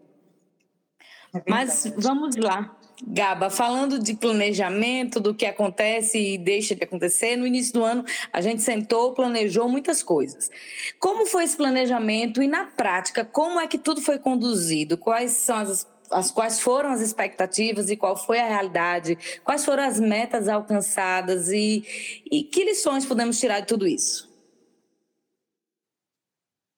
[1.34, 2.79] É mas vamos lá.
[3.06, 8.04] Gaba, falando de planejamento, do que acontece e deixa de acontecer, no início do ano
[8.32, 10.52] a gente sentou, planejou muitas coisas.
[11.00, 14.98] Como foi esse planejamento e na prática, como é que tudo foi conduzido?
[14.98, 19.18] Quais são as, as quais foram as expectativas e qual foi a realidade?
[19.44, 21.84] Quais foram as metas alcançadas e,
[22.30, 24.29] e que lições podemos tirar de tudo isso?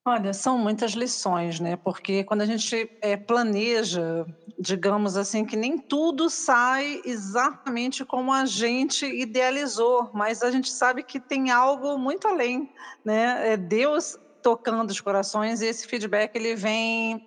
[0.04, 1.76] Olha, são muitas lições, né?
[1.76, 4.24] Porque quando a gente é, planeja,
[4.58, 11.04] digamos assim, que nem tudo sai exatamente como a gente idealizou, mas a gente sabe
[11.04, 12.68] que tem algo muito além,
[13.04, 13.52] né?
[13.52, 17.20] É Deus tocando os corações e esse feedback ele vem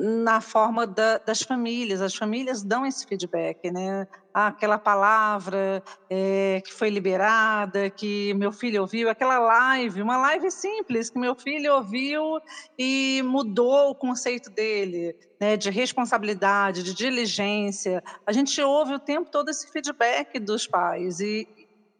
[0.00, 2.00] na forma da, das famílias.
[2.00, 4.06] As famílias dão esse feedback, né?
[4.32, 10.52] Ah, aquela palavra é, que foi liberada, que meu filho ouviu, aquela live, uma live
[10.52, 12.40] simples que meu filho ouviu
[12.78, 15.56] e mudou o conceito dele, né?
[15.56, 18.00] De responsabilidade, de diligência.
[18.24, 21.48] A gente ouve o tempo todo esse feedback dos pais e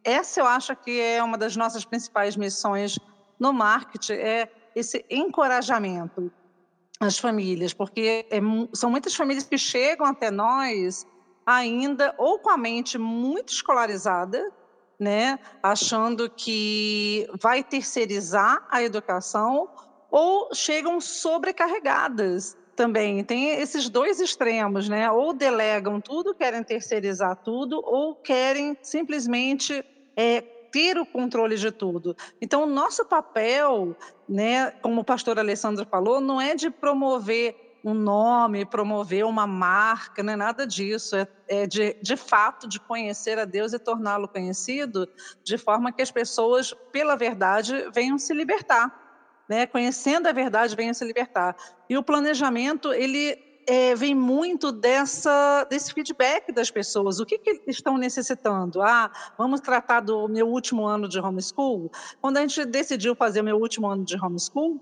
[0.04, 2.96] essa eu acho que é uma das nossas principais missões
[3.40, 6.30] no marketing, é esse encorajamento
[7.00, 8.40] as famílias, porque é,
[8.72, 11.06] são muitas famílias que chegam até nós
[11.46, 14.52] ainda ou com a mente muito escolarizada,
[14.98, 19.70] né, achando que vai terceirizar a educação,
[20.10, 23.22] ou chegam sobrecarregadas também.
[23.24, 25.10] Tem esses dois extremos, né?
[25.10, 29.84] Ou delegam tudo, querem terceirizar tudo, ou querem simplesmente
[30.16, 32.16] é, ter o controle de tudo.
[32.40, 33.96] Então, o nosso papel,
[34.28, 40.22] né, como o pastor Alessandro falou, não é de promover um nome, promover uma marca,
[40.22, 41.16] não é nada disso.
[41.16, 45.08] É, é de, de fato, de conhecer a Deus e torná-lo conhecido,
[45.42, 49.06] de forma que as pessoas, pela verdade, venham se libertar.
[49.48, 49.66] Né?
[49.66, 51.56] Conhecendo a verdade, venham se libertar.
[51.88, 57.20] E o planejamento, ele é, vem muito dessa, desse feedback das pessoas.
[57.20, 58.80] O que, que estão necessitando?
[58.80, 61.92] Ah, vamos tratar do meu último ano de homeschool?
[62.18, 64.80] Quando a gente decidiu fazer o meu último ano de homeschool,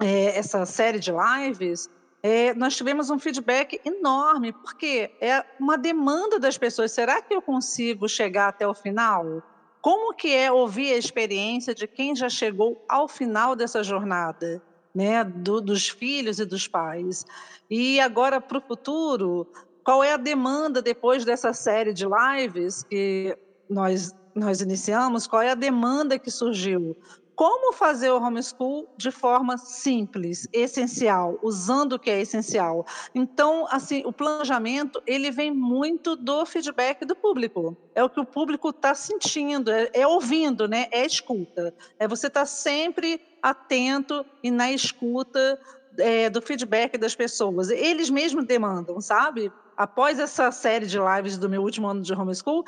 [0.00, 1.90] é, essa série de lives,
[2.22, 6.92] é, nós tivemos um feedback enorme, porque é uma demanda das pessoas.
[6.92, 9.42] Será que eu consigo chegar até o final?
[9.82, 14.62] Como que é ouvir a experiência de quem já chegou ao final dessa jornada?
[14.94, 17.24] Né, do, dos filhos e dos pais.
[17.70, 19.46] E agora, para o futuro,
[19.84, 23.36] qual é a demanda depois dessa série de lives que
[23.68, 25.26] nós, nós iniciamos?
[25.26, 26.96] Qual é a demanda que surgiu?
[27.38, 32.84] Como fazer o homeschool de forma simples, essencial, usando o que é essencial.
[33.14, 37.76] Então, assim, o planejamento ele vem muito do feedback do público.
[37.94, 40.88] É o que o público está sentindo, é, é, ouvindo, né?
[40.90, 41.72] É escuta.
[41.96, 45.60] É você estar tá sempre atento e na escuta
[45.98, 47.70] é, do feedback das pessoas.
[47.70, 49.52] Eles mesmos demandam, sabe?
[49.76, 52.64] Após essa série de lives do meu último ano de homeschool,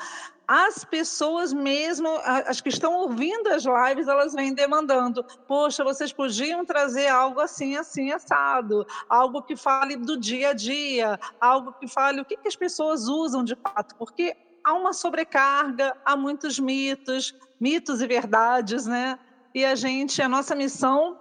[0.47, 6.65] as pessoas mesmo, as que estão ouvindo as lives, elas vêm demandando: poxa, vocês podiam
[6.65, 12.21] trazer algo assim, assim, assado, algo que fale do dia a dia, algo que fale
[12.21, 17.33] o que, que as pessoas usam de fato, porque há uma sobrecarga, há muitos mitos,
[17.59, 19.17] mitos e verdades, né?
[19.53, 21.17] E a gente, a nossa missão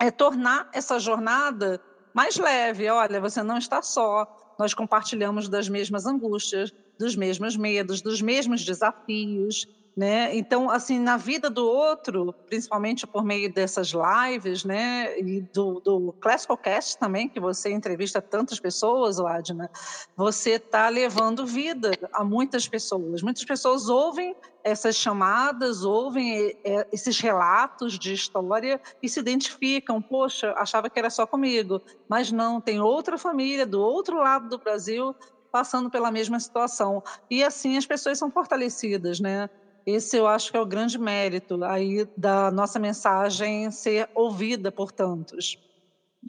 [0.00, 1.80] é tornar essa jornada
[2.12, 2.88] mais leve.
[2.88, 4.26] Olha, você não está só.
[4.58, 9.66] Nós compartilhamos das mesmas angústias, dos mesmos medos, dos mesmos desafios.
[9.96, 10.34] Né?
[10.34, 16.12] Então, assim, na vida do outro, principalmente por meio dessas lives, né, e do, do
[16.20, 19.70] Classical Cast também, que você entrevista tantas pessoas, Adna,
[20.16, 23.22] você está levando vida a muitas pessoas.
[23.22, 30.02] Muitas pessoas ouvem essas chamadas, ouvem é, esses relatos de história e se identificam.
[30.02, 34.58] Poxa, achava que era só comigo, mas não, tem outra família do outro lado do
[34.58, 35.14] Brasil
[35.52, 37.00] passando pela mesma situação.
[37.30, 39.48] E assim as pessoas são fortalecidas, né?
[39.86, 44.90] Esse eu acho que é o grande mérito aí da nossa mensagem ser ouvida por
[44.90, 45.58] tantos.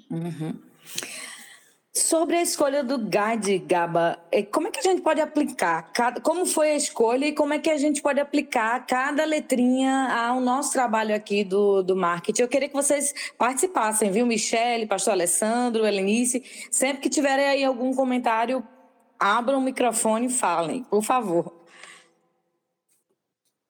[0.10, 0.60] Uhum.
[1.98, 5.94] Sobre a escolha do guide, Gaba, é, como é que a gente pode aplicar?
[6.22, 10.42] Como foi a escolha e como é que a gente pode aplicar cada letrinha ao
[10.42, 12.42] nosso trabalho aqui do, do marketing?
[12.42, 14.26] Eu queria que vocês participassem, viu?
[14.26, 16.44] Michele, Pastor Alessandro, Helenice.
[16.70, 18.62] Sempre que tiverem aí algum comentário,
[19.18, 21.65] abram o microfone e falem, por favor.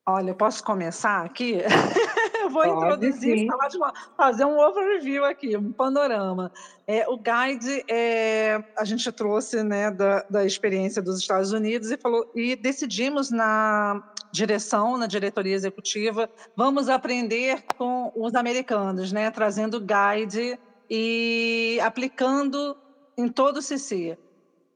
[0.08, 1.58] Olha, eu posso começar aqui?
[2.40, 6.52] eu vou Pode, introduzir, uma, fazer um overview aqui, um panorama.
[6.86, 11.98] É, o guide, é, a gente trouxe né, da, da experiência dos Estados Unidos e,
[11.98, 19.80] falou, e decidimos na direção, na diretoria executiva, vamos aprender com os americanos, né, trazendo
[19.80, 22.78] guide e aplicando
[23.18, 24.20] em todo o CC.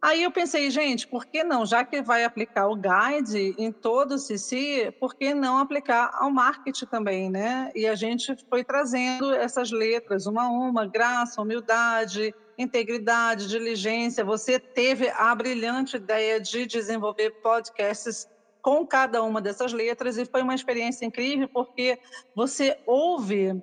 [0.01, 1.65] Aí eu pensei, gente, por que não?
[1.65, 6.31] Já que vai aplicar o guide em todo o CC, por que não aplicar ao
[6.31, 7.69] marketing também, né?
[7.75, 14.23] E a gente foi trazendo essas letras, uma a uma, graça, humildade, integridade, diligência.
[14.23, 18.25] Você teve a brilhante ideia de desenvolver podcasts
[18.61, 21.99] com cada uma dessas letras e foi uma experiência incrível porque
[22.33, 23.61] você ouve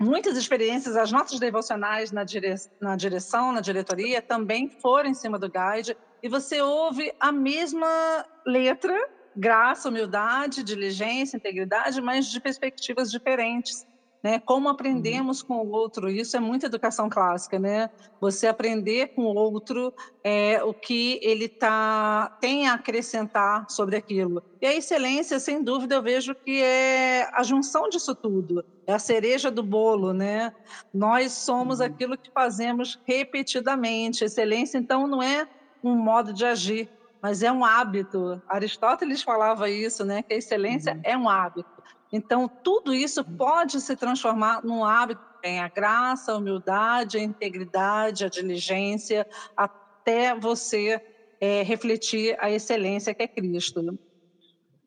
[0.00, 5.38] muitas experiências, as nossas devocionais na, dire, na direção, na diretoria, também foram em cima
[5.38, 8.96] do guide, e você ouve a mesma letra,
[9.36, 13.86] graça, humildade, diligência, integridade, mas de perspectivas diferentes
[14.22, 14.38] né?
[14.38, 14.72] Como uhum.
[14.72, 17.90] aprendemos com o outro, isso é muita educação clássica, né?
[18.20, 24.42] Você aprender com o outro é, o que ele tá, tem a acrescentar sobre aquilo.
[24.60, 28.98] E a excelência, sem dúvida, eu vejo que é a junção disso tudo, é a
[28.98, 30.52] cereja do bolo, né?
[30.92, 31.86] Nós somos uhum.
[31.86, 34.24] aquilo que fazemos repetidamente.
[34.24, 35.48] Excelência, então, não é
[35.82, 36.90] um modo de agir,
[37.22, 38.40] mas é um hábito.
[38.48, 40.22] Aristóteles falava isso, né?
[40.22, 41.00] Que a excelência uhum.
[41.04, 41.68] é um hábito.
[42.12, 48.24] Então, tudo isso pode se transformar num hábito, em a graça, a humildade, a integridade,
[48.24, 51.00] a diligência, até você
[51.40, 53.98] é, refletir a excelência que é Cristo.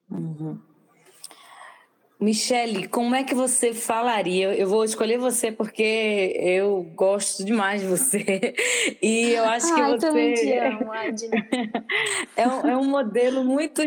[0.09, 0.59] Uhum.
[2.23, 4.55] Michele, como é que você falaria?
[4.55, 8.55] Eu vou escolher você porque eu gosto demais de você.
[9.01, 10.33] E eu acho que Ai, você.
[10.33, 10.93] Te amo,
[12.37, 13.81] é, um, é um modelo muito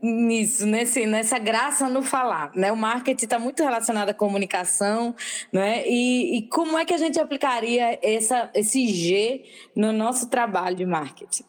[0.00, 2.52] nisso, nesse, nessa graça no falar.
[2.54, 2.70] Né?
[2.70, 5.14] O marketing está muito relacionado à comunicação.
[5.52, 5.88] Né?
[5.88, 10.86] E, e como é que a gente aplicaria essa, esse G no nosso trabalho de
[10.86, 11.44] marketing?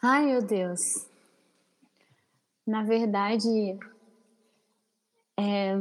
[0.00, 1.08] Ai, meu Deus.
[2.64, 3.78] Na verdade,
[5.42, 5.76] é,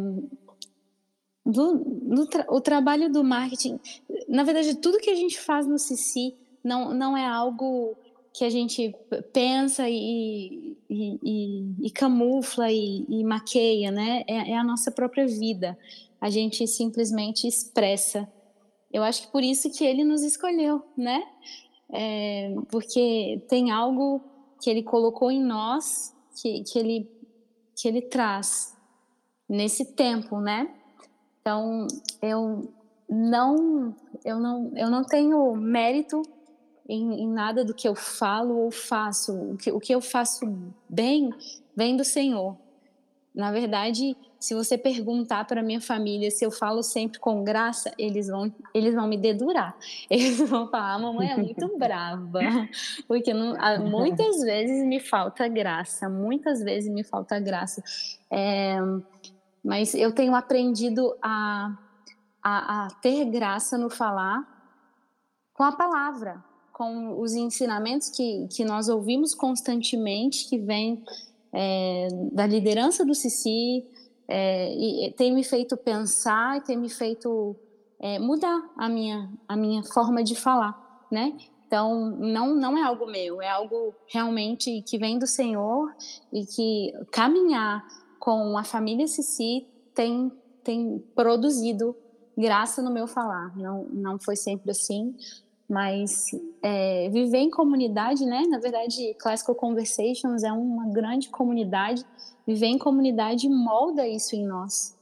[1.46, 3.80] do, do tra o trabalho do marketing,
[4.28, 7.96] na verdade, tudo que a gente faz no CC não, não é algo
[8.34, 8.96] que a gente
[9.34, 14.24] pensa e, e, e, e camufla e, maqueia, né?
[14.28, 15.78] É, é, a nossa própria vida.
[16.20, 18.32] A gente simplesmente expressa.
[18.92, 21.24] Eu acho que por isso que ele nos escolheu, né?
[21.92, 24.22] É, porque tem algo
[24.62, 27.10] que ele colocou em nós que, que, ele,
[27.76, 28.78] que ele traz
[29.52, 30.70] nesse tempo, né?
[31.42, 31.86] Então,
[32.22, 32.72] eu
[33.10, 36.22] não, eu não, eu não tenho mérito
[36.88, 39.34] em, em nada do que eu falo ou faço.
[39.34, 41.32] O que, o que eu faço bem
[41.76, 42.56] vem do Senhor.
[43.36, 48.28] Na verdade, se você perguntar para minha família se eu falo sempre com graça, eles
[48.28, 49.78] vão, eles vão me dedurar.
[50.10, 52.40] Eles vão falar: a mamãe é muito brava,
[53.08, 53.56] porque não,
[53.88, 57.84] muitas vezes me falta graça, muitas vezes me falta graça.
[58.30, 58.78] É,
[59.64, 61.78] mas eu tenho aprendido a,
[62.44, 64.48] a, a ter graça no falar
[65.54, 66.44] com a palavra,
[66.74, 71.04] com os ensinamentos que, que nós ouvimos constantemente, que vêm
[71.54, 73.86] é, da liderança do Cici,
[74.28, 77.56] é, e tem me feito pensar e tem me feito
[78.00, 81.38] é, mudar a minha, a minha forma de falar, né?
[81.68, 85.94] Então, não, não é algo meu, é algo realmente que vem do Senhor
[86.34, 87.86] e que caminhar
[88.22, 90.32] com a família Cici tem,
[90.64, 91.96] tem produzido
[92.38, 93.58] graça no meu falar.
[93.58, 95.16] Não, não foi sempre assim,
[95.68, 96.28] mas
[96.62, 98.44] é, viver em comunidade, né?
[98.48, 102.06] Na verdade, Classical Conversations é uma grande comunidade.
[102.46, 104.96] Viver em comunidade molda isso em nós.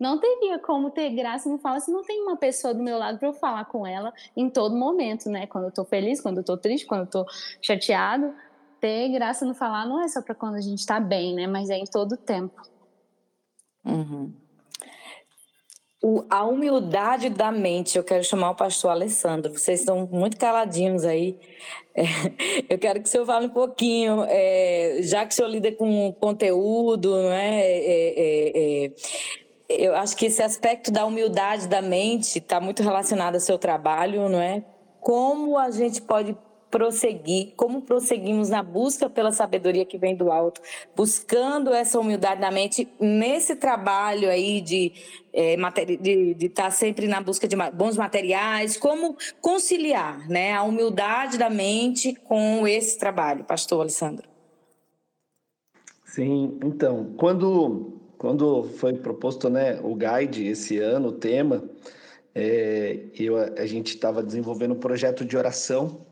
[0.00, 3.18] Não teria como ter graça no falar se não tem uma pessoa do meu lado
[3.18, 5.46] para eu falar com ela em todo momento, né?
[5.46, 7.26] Quando eu tô feliz, quando eu tô triste, quando eu tô
[7.60, 8.34] chateado,
[8.84, 11.46] ter graça no falar não é só para quando a gente está bem, né?
[11.46, 12.60] Mas é em todo o tempo.
[13.82, 14.30] Uhum.
[16.02, 19.50] O, a humildade da mente, eu quero chamar o pastor Alessandro.
[19.50, 21.38] Vocês estão muito caladinhos aí.
[21.96, 22.02] É,
[22.68, 26.12] eu quero que o senhor fale um pouquinho, é, já que o senhor lida com
[26.14, 27.60] conteúdo, não é?
[27.60, 28.92] é, é, é
[29.68, 34.28] eu acho que esse aspecto da humildade da mente está muito relacionado ao seu trabalho,
[34.28, 34.64] não é?
[35.00, 36.36] Como a gente pode
[36.74, 40.60] prosseguir, como prosseguimos na busca pela sabedoria que vem do alto,
[40.96, 44.92] buscando essa humildade na mente nesse trabalho aí de
[45.32, 45.54] é,
[46.00, 51.48] de estar tá sempre na busca de bons materiais, como conciliar né, a humildade da
[51.48, 54.28] mente com esse trabalho, pastor Alessandro?
[56.04, 61.62] Sim, então, quando, quando foi proposto né, o guide esse ano, o tema,
[62.34, 66.04] é, eu, a gente estava desenvolvendo um projeto de oração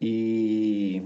[0.00, 1.02] e,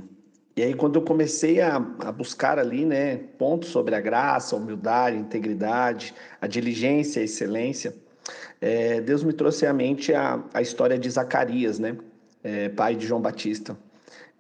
[0.56, 4.58] e aí, quando eu comecei a, a buscar ali, né, pontos sobre a graça, a
[4.58, 7.94] humildade, a integridade, a diligência, a excelência,
[8.60, 11.96] é, Deus me trouxe à mente a, a história de Zacarias, né,
[12.42, 13.76] é, pai de João Batista.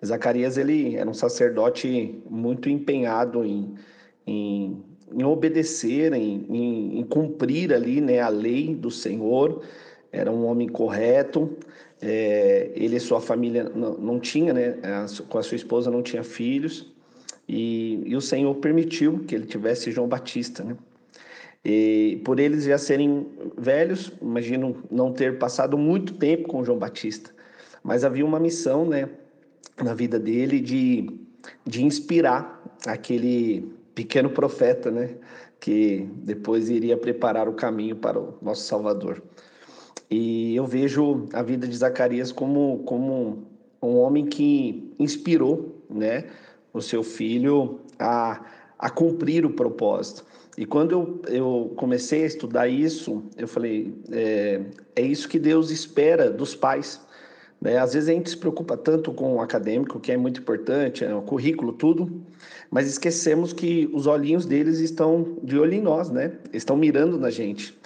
[0.04, 3.74] Zacarias, ele era um sacerdote muito empenhado em,
[4.26, 9.62] em, em obedecer, em, em, em cumprir ali, né, a lei do Senhor,
[10.14, 11.56] era um homem correto,
[12.00, 14.76] é, ele e sua família não, não tinha, né,
[15.28, 16.92] com a sua esposa não tinha filhos,
[17.48, 20.76] e, e, o Senhor permitiu que ele tivesse João Batista, né?
[21.62, 23.26] E por eles já serem
[23.58, 27.30] velhos, imagino não ter passado muito tempo com João Batista,
[27.82, 29.08] mas havia uma missão, né,
[29.82, 31.10] na vida dele de,
[31.66, 35.16] de inspirar aquele pequeno profeta, né,
[35.58, 39.22] que depois iria preparar o caminho para o nosso Salvador.
[40.10, 43.44] E eu vejo a vida de Zacarias como, como
[43.82, 46.24] um homem que inspirou, né,
[46.72, 48.44] o seu filho a,
[48.78, 50.24] a cumprir o propósito.
[50.56, 54.60] E quando eu, eu comecei a estudar isso, eu falei: é,
[54.94, 57.00] é isso que Deus espera dos pais.
[57.60, 57.78] Né?
[57.78, 61.14] Às vezes a gente se preocupa tanto com o acadêmico, que é muito importante, é
[61.14, 62.22] o currículo, tudo,
[62.70, 66.32] mas esquecemos que os olhinhos deles estão de olho em nós, né?
[66.52, 67.76] Estão mirando na gente.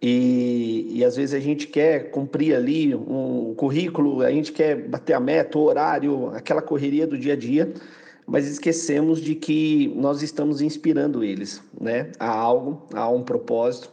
[0.00, 5.14] E, e às vezes a gente quer cumprir ali um currículo, a gente quer bater
[5.14, 7.72] a meta, o horário, aquela correria do dia a dia,
[8.26, 12.10] mas esquecemos de que nós estamos inspirando eles, né?
[12.18, 13.90] A algo, a um propósito.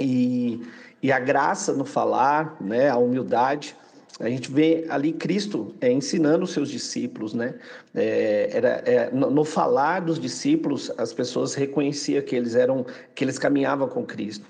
[0.00, 0.62] E,
[1.02, 2.88] e a graça no falar, né?
[2.88, 3.76] A humildade.
[4.18, 7.54] A gente vê ali Cristo é, ensinando os seus discípulos, né?
[7.94, 13.24] É, era, é, no, no, falar dos discípulos, as pessoas reconheciam que eles eram, que
[13.24, 14.46] eles caminhavam com Cristo.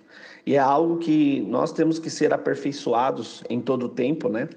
[0.47, 4.49] E é algo que nós temos que ser aperfeiçoados em todo o tempo, né?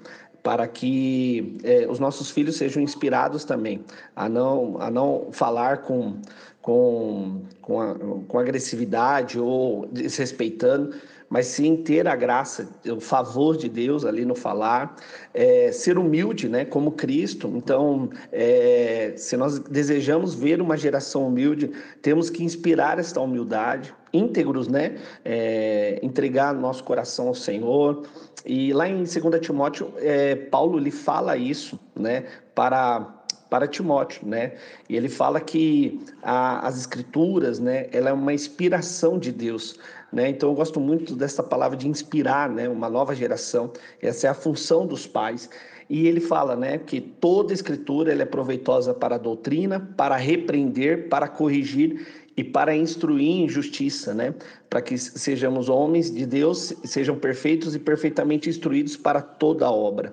[0.44, 3.82] para que é, os nossos filhos sejam inspirados também
[4.14, 6.20] a não, a não falar com,
[6.60, 7.94] com, com, a,
[8.28, 10.94] com agressividade ou desrespeitando,
[11.34, 14.94] mas sim ter a graça, o favor de Deus ali no falar,
[15.34, 17.52] é, ser humilde, né, como Cristo.
[17.56, 24.68] Então, é, se nós desejamos ver uma geração humilde, temos que inspirar esta humildade, íntegros,
[24.68, 28.04] né, é, entregar nosso coração ao Senhor.
[28.46, 33.23] E lá em 2 Timóteo, é, Paulo lhe fala isso, né, para
[33.54, 34.54] para Timóteo, né?
[34.88, 39.78] E ele fala que a, as escrituras, né, ela é uma inspiração de Deus,
[40.12, 40.28] né?
[40.28, 43.72] Então eu gosto muito dessa palavra de inspirar, né, uma nova geração.
[44.02, 45.48] Essa é a função dos pais.
[45.88, 51.08] E ele fala, né, que toda escritura ela é proveitosa para a doutrina, para repreender,
[51.08, 52.04] para corrigir
[52.36, 54.34] e para instruir em justiça, né?
[54.68, 60.12] Para que sejamos homens de Deus, sejam perfeitos e perfeitamente instruídos para toda a obra.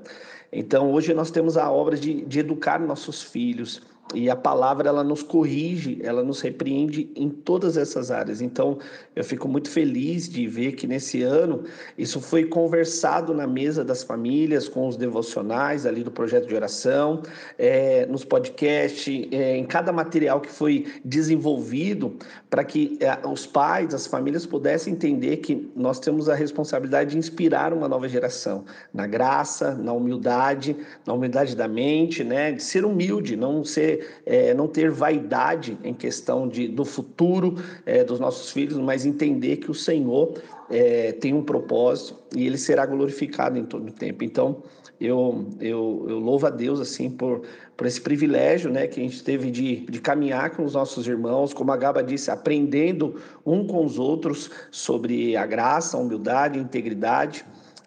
[0.51, 3.81] Então, hoje nós temos a obra de, de educar nossos filhos,
[4.13, 8.41] e a palavra ela nos corrige, ela nos repreende em todas essas áreas.
[8.41, 8.77] Então,
[9.15, 11.63] eu fico muito feliz de ver que nesse ano
[11.97, 17.21] isso foi conversado na mesa das famílias, com os devocionais ali do projeto de oração,
[17.57, 22.17] é, nos podcasts, é, em cada material que foi desenvolvido,
[22.49, 27.17] para que é, os pais, as famílias pudessem entender que nós temos a responsabilidade de
[27.17, 32.85] inspirar uma nova geração na graça, na humildade, na humildade da mente, né, de ser
[32.85, 38.51] humilde, não ser é, não ter vaidade em questão de, do futuro é, dos nossos
[38.51, 40.33] filhos, mas entender que o Senhor
[40.69, 44.23] é, tem um propósito e ele será glorificado em todo o tempo.
[44.23, 44.63] Então,
[44.99, 47.41] eu, eu, eu louvo a Deus assim por,
[47.75, 51.53] por esse privilégio né, que a gente teve de, de caminhar com os nossos irmãos,
[51.53, 56.61] como a Gaba disse, aprendendo um com os outros sobre a graça, a humildade, a
[56.61, 57.43] integridade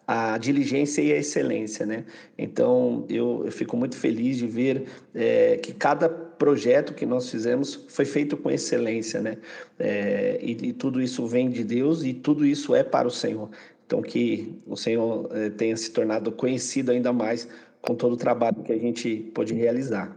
[0.06, 2.04] a diligência e a excelência, né?
[2.36, 7.86] Então eu, eu fico muito feliz de ver é, que cada projeto que nós fizemos
[7.88, 9.38] foi feito com excelência, né?
[9.78, 13.48] É, e, e, tudo isso vem de Deus e tudo isso é para o Senhor.
[13.86, 17.48] Então que o Senhor é, tenha se tornado conhecido ainda mais
[17.80, 20.14] com todo o trabalho que a gente pode realizar.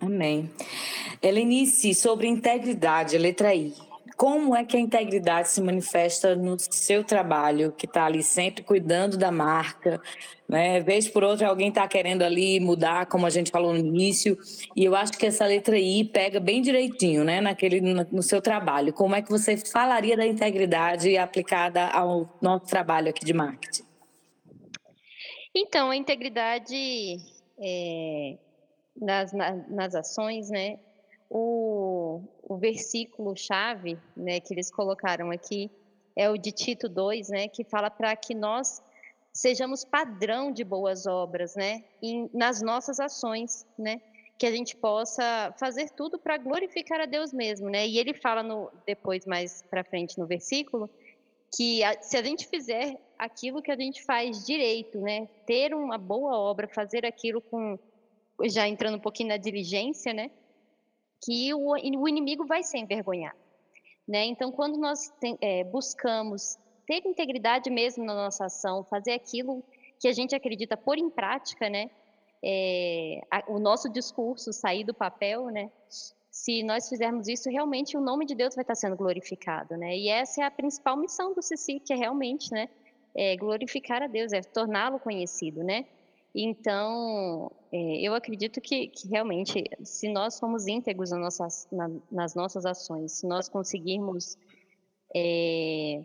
[0.00, 0.48] Amém.
[1.20, 3.87] Helenice, sobre integridade, letra I
[4.18, 9.16] como é que a integridade se manifesta no seu trabalho, que está ali sempre cuidando
[9.16, 10.02] da marca,
[10.48, 10.80] né?
[10.80, 14.36] Vez por outra, alguém está querendo ali mudar, como a gente falou no início,
[14.74, 17.40] e eu acho que essa letra I pega bem direitinho, né?
[17.40, 18.92] Naquele, no seu trabalho.
[18.92, 23.84] Como é que você falaria da integridade aplicada ao nosso trabalho aqui de marketing?
[25.54, 27.18] Então, a integridade
[27.56, 28.36] é,
[29.00, 30.76] nas, nas ações, né?
[31.30, 35.70] O, o versículo-chave né, que eles colocaram aqui
[36.16, 38.82] é o de Tito 2, né, que fala para que nós
[39.32, 44.00] sejamos padrão de boas obras, né, em, nas nossas ações, né,
[44.36, 48.42] que a gente possa fazer tudo para glorificar a Deus mesmo, né, e ele fala
[48.42, 50.90] no, depois, mais para frente no versículo,
[51.54, 55.98] que a, se a gente fizer aquilo que a gente faz direito, né, ter uma
[55.98, 57.78] boa obra, fazer aquilo com,
[58.44, 60.30] já entrando um pouquinho na diligência, né,
[61.24, 63.38] que o, o inimigo vai ser envergonhado.
[64.06, 64.24] Né?
[64.24, 69.62] Então, quando nós tem, é, buscamos ter integridade mesmo na nossa ação, fazer aquilo
[70.00, 71.90] que a gente acredita pôr em prática, né?
[72.42, 75.70] É, a, o nosso discurso sair do papel, né?
[76.38, 79.96] se nós fizermos isso, realmente o nome de Deus vai estar sendo glorificado, né?
[79.96, 82.68] E essa é a principal missão do CICI, que é realmente, né,
[83.16, 85.84] é glorificar a Deus, é torná-lo conhecido, né?
[86.34, 92.34] Então, é, eu acredito que, que, realmente, se nós formos íntegros nas nossas, na, nas
[92.34, 94.36] nossas ações, se nós conseguirmos
[95.14, 96.04] é,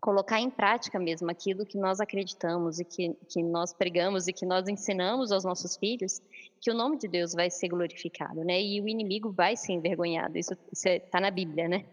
[0.00, 4.46] colocar em prática mesmo aquilo que nós acreditamos e que, que nós pregamos e que
[4.46, 6.20] nós ensinamos aos nossos filhos,
[6.60, 8.60] que o nome de Deus vai ser glorificado, né?
[8.60, 10.36] E o inimigo vai ser envergonhado.
[10.38, 11.84] Isso está é, na Bíblia, né?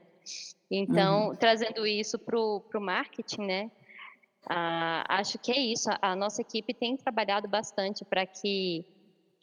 [0.70, 1.36] Então, uhum.
[1.36, 3.72] trazendo isso para o marketing, né?
[4.50, 5.90] Ah, acho que é isso.
[6.02, 8.86] A, nossa equipe tem trabalhado bastante para que,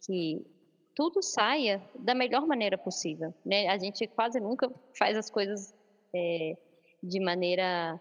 [0.07, 0.47] que
[0.95, 3.35] tudo saia da melhor maneira possível.
[3.45, 3.69] Né?
[3.69, 5.75] A gente quase nunca faz as coisas
[6.15, 6.57] é,
[7.03, 8.01] de maneira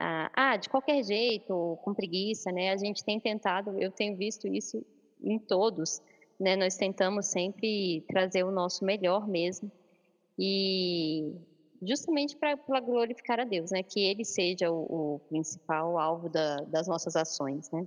[0.00, 2.70] ah, de qualquer jeito, com preguiça, né?
[2.70, 4.84] A gente tem tentado, eu tenho visto isso
[5.20, 6.00] em todos,
[6.38, 6.54] né?
[6.54, 9.70] Nós tentamos sempre trazer o nosso melhor mesmo
[10.38, 11.34] e
[11.82, 13.82] justamente para glorificar a Deus, né?
[13.82, 17.86] Que Ele seja o, o principal alvo da, das nossas ações, né?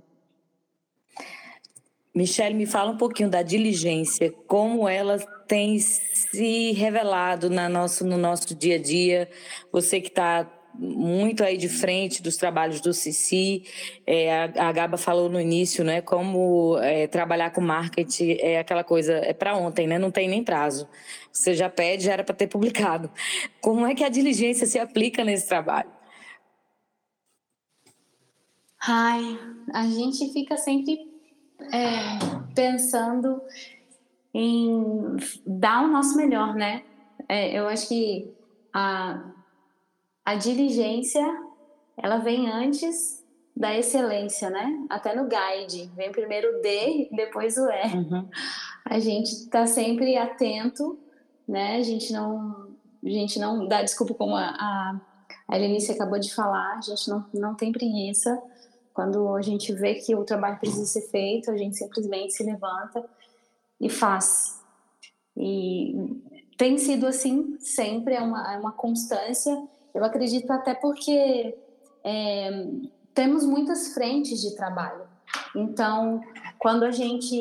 [2.14, 8.18] Michelle, me fala um pouquinho da diligência, como ela tem se revelado na nosso, no
[8.18, 9.30] nosso dia a dia.
[9.72, 13.64] Você que está muito aí de frente dos trabalhos do Cici.
[14.06, 16.00] É, a, a Gaba falou no início, né?
[16.00, 19.98] Como é, trabalhar com marketing é aquela coisa, é para ontem, né?
[19.98, 20.88] Não tem nem prazo.
[21.32, 23.10] Você já pede, já era para ter publicado.
[23.60, 25.90] Como é que a diligência se aplica nesse trabalho?
[28.84, 29.38] Ai,
[29.72, 30.98] a gente fica sempre
[31.72, 33.40] é, pensando
[34.34, 35.16] em
[35.46, 36.82] dar o nosso melhor, né?
[37.28, 38.30] É, eu acho que
[38.72, 39.31] a,
[40.24, 41.24] a diligência
[41.96, 43.22] ela vem antes
[43.54, 44.86] da excelência, né?
[44.88, 47.96] Até no guide, vem primeiro o D, depois o E.
[47.96, 48.28] Uhum.
[48.84, 50.98] A gente está sempre atento,
[51.46, 51.76] né?
[51.76, 52.68] A gente não,
[53.04, 55.00] a gente não dá desculpa como a, a,
[55.48, 58.40] a Elenice acabou de falar, a gente não, não tem preguiça.
[58.94, 63.04] Quando a gente vê que o trabalho precisa ser feito, a gente simplesmente se levanta
[63.80, 64.60] e faz.
[65.36, 65.94] E
[66.58, 69.56] tem sido assim sempre, é uma, é uma constância
[69.94, 71.56] eu acredito até porque
[72.04, 72.66] é,
[73.14, 75.06] temos muitas frentes de trabalho.
[75.54, 76.20] Então,
[76.58, 77.36] quando a gente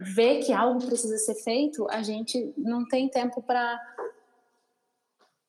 [0.00, 3.78] vê que algo precisa ser feito, a gente não tem tempo para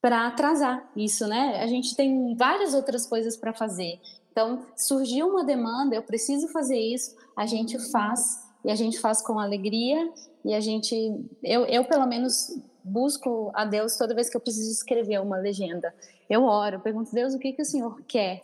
[0.01, 1.61] para atrasar isso, né?
[1.61, 3.99] A gente tem várias outras coisas para fazer.
[4.31, 9.21] Então, surgiu uma demanda, eu preciso fazer isso, a gente faz e a gente faz
[9.21, 10.11] com alegria
[10.43, 10.95] e a gente,
[11.43, 12.47] eu, eu pelo menos
[12.83, 15.93] busco a Deus toda vez que eu preciso escrever uma legenda.
[16.29, 18.41] Eu oro, pergunto, Deus, o que, que o Senhor quer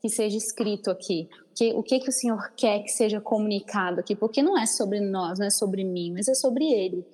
[0.00, 1.28] que seja escrito aqui?
[1.54, 4.16] Que, o que, que o Senhor quer que seja comunicado aqui?
[4.16, 7.06] Porque não é sobre nós, não é sobre mim, mas é sobre Ele.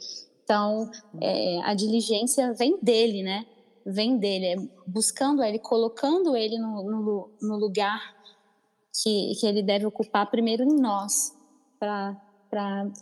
[0.42, 0.90] Então,
[1.20, 3.44] é, a diligência vem dele, né?
[3.84, 4.56] Vem dele, é
[4.86, 8.00] buscando Ele, colocando Ele no, no, no lugar
[9.02, 11.36] que, que Ele deve ocupar primeiro em nós,
[11.78, 12.16] para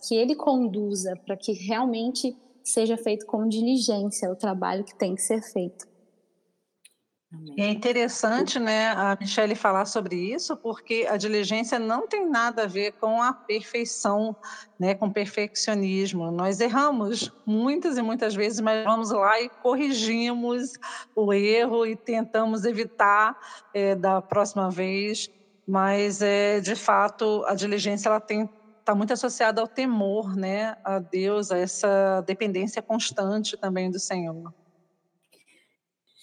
[0.07, 2.37] que Ele conduza, para que realmente
[2.67, 5.87] seja feito com diligência o trabalho que tem que ser feito.
[7.59, 12.67] É interessante, né, a Michelle falar sobre isso, porque a diligência não tem nada a
[12.67, 14.35] ver com a perfeição,
[14.79, 16.31] né, com perfeccionismo.
[16.31, 20.75] Nós erramos muitas e muitas vezes, mas vamos lá e corrigimos
[21.15, 23.37] o erro e tentamos evitar
[23.75, 25.29] é, da próxima vez.
[25.67, 28.49] Mas, é, de fato, a diligência ela tem
[28.87, 34.55] está muito associada ao temor, né, a Deus, a essa dependência constante também do Senhor.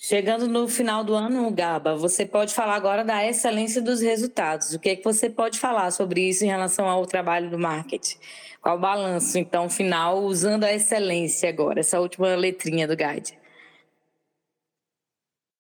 [0.01, 4.73] Chegando no final do ano, Gaba, você pode falar agora da excelência dos resultados.
[4.73, 8.17] O que é que você pode falar sobre isso em relação ao trabalho do marketing?
[8.61, 13.37] Qual o balanço, então, final, usando a excelência agora, essa última letrinha do guide?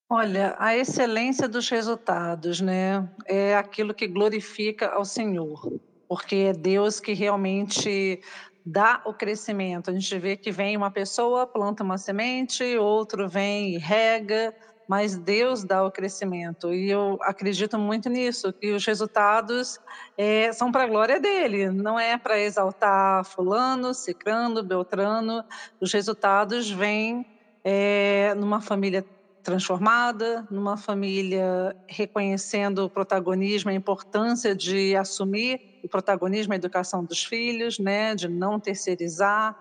[0.09, 3.09] Olha, a excelência dos resultados, né?
[3.25, 8.21] É aquilo que glorifica ao Senhor porque é Deus que realmente
[8.65, 9.89] dá o crescimento.
[9.89, 14.55] A gente vê que vem uma pessoa, planta uma semente, outro vem e rega,
[14.87, 16.73] mas Deus dá o crescimento.
[16.73, 19.79] E eu acredito muito nisso, que os resultados
[20.17, 25.43] é, são para a glória dele, não é para exaltar fulano, cicrano, beltrano.
[25.79, 27.25] Os resultados vêm
[27.63, 29.05] é, numa família
[29.43, 37.23] transformada, numa família reconhecendo o protagonismo, a importância de assumir o protagonismo, a educação dos
[37.23, 39.55] filhos, né, de não terceirizar,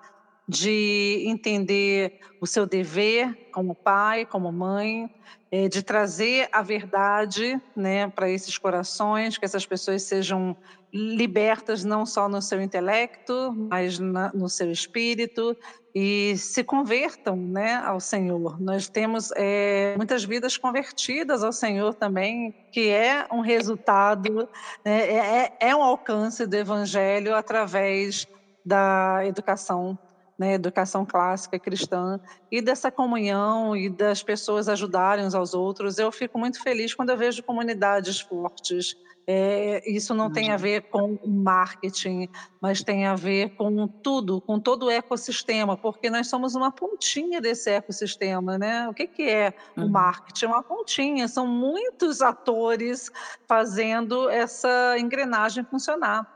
[0.49, 5.09] de entender o seu dever como pai, como mãe,
[5.51, 10.57] é, de trazer a verdade né, para esses corações, que essas pessoas sejam
[10.93, 15.57] libertas não só no seu intelecto, mas na, no seu espírito
[15.95, 18.61] e se convertam né, ao Senhor.
[18.61, 24.49] Nós temos é, muitas vidas convertidas ao Senhor também, que é um resultado,
[24.85, 28.27] né, é, é, é um alcance do Evangelho através
[28.65, 29.99] da educação
[30.39, 32.19] né, educação clássica cristã,
[32.51, 35.99] e dessa comunhão e das pessoas ajudarem uns aos outros.
[35.99, 38.97] Eu fico muito feliz quando eu vejo comunidades fortes.
[39.27, 42.29] É, isso não tem a ver com marketing,
[42.61, 47.41] mas tem a ver com tudo, com todo o ecossistema, porque nós somos uma pontinha
[47.41, 48.89] desse ecossistema, né?
[48.89, 49.89] O que, que é o uhum.
[49.89, 50.47] marketing?
[50.47, 53.11] Uma pontinha, são muitos atores
[53.47, 56.27] fazendo essa engrenagem funcionar.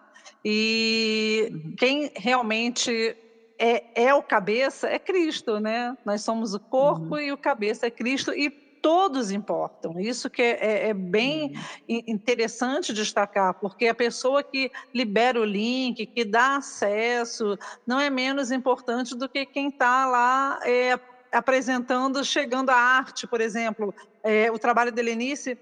[0.45, 1.74] E uhum.
[1.76, 3.16] quem realmente
[3.59, 5.97] é, é o cabeça, é Cristo, né?
[6.05, 7.20] Nós somos o corpo uhum.
[7.20, 9.99] e o cabeça é Cristo e todos importam.
[9.99, 11.57] Isso que é, é, é bem
[11.89, 12.03] uhum.
[12.07, 18.53] interessante destacar, porque a pessoa que libera o link, que dá acesso, não é menos
[18.53, 20.97] importante do que quem está lá é,
[21.32, 23.93] apresentando, chegando à arte, por exemplo.
[24.22, 25.59] É, o trabalho da Lenice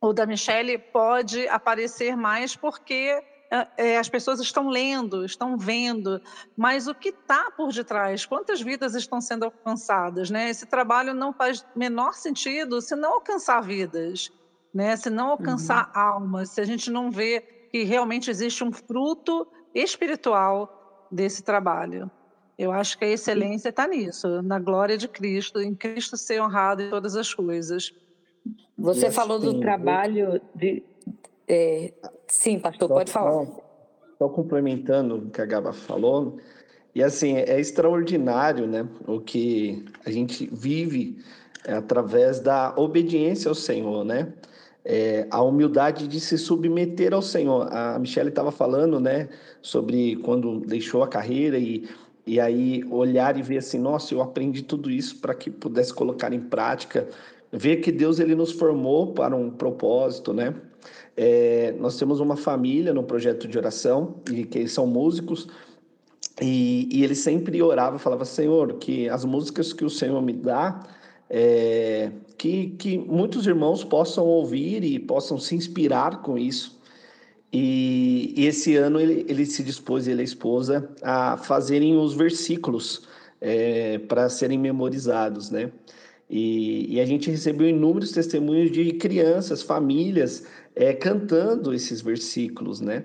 [0.00, 3.22] ou da Michelle pode aparecer mais porque
[3.98, 6.20] as pessoas estão lendo, estão vendo,
[6.56, 8.26] mas o que está por detrás?
[8.26, 10.30] Quantas vidas estão sendo alcançadas?
[10.30, 10.50] Né?
[10.50, 14.30] Esse trabalho não faz menor sentido se não alcançar vidas,
[14.74, 14.96] né?
[14.96, 16.00] se não alcançar uhum.
[16.00, 17.40] almas, se a gente não vê
[17.70, 22.10] que realmente existe um fruto espiritual desse trabalho.
[22.58, 26.82] Eu acho que a excelência está nisso, na glória de Cristo, em Cristo ser honrado
[26.82, 27.92] em todas as coisas.
[28.78, 30.82] Você falou do trabalho de,
[31.48, 31.92] é,
[32.26, 33.46] sim, pastor, só, pode falar.
[34.18, 36.38] Só, complementando o que a Gaba falou,
[36.94, 41.18] e assim, é extraordinário né, o que a gente vive
[41.64, 44.32] é, através da obediência ao Senhor, né?
[44.88, 47.68] É, a humildade de se submeter ao Senhor.
[47.72, 49.28] A Michelle estava falando, né,
[49.60, 51.88] sobre quando deixou a carreira e,
[52.24, 56.32] e aí olhar e ver assim, nossa, eu aprendi tudo isso para que pudesse colocar
[56.32, 57.08] em prática,
[57.52, 60.54] ver que Deus ele nos formou para um propósito, né?
[61.16, 65.48] É, nós temos uma família no projeto de oração, e que eles são músicos,
[66.40, 70.86] e, e ele sempre orava, falava, Senhor, que as músicas que o Senhor me dá,
[71.30, 76.78] é, que, que muitos irmãos possam ouvir e possam se inspirar com isso.
[77.52, 82.12] E, e esse ano ele, ele se dispôs, ele e a esposa, a fazerem os
[82.12, 83.08] versículos
[83.40, 85.70] é, para serem memorizados, né?
[86.28, 93.04] E, e, a gente recebeu inúmeros testemunhos de crianças, famílias é, cantando esses versículos, né?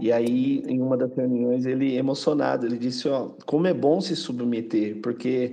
[0.00, 4.16] E aí, em uma das reuniões, ele emocionado, ele disse, ó, como é bom se
[4.16, 5.52] submeter, porque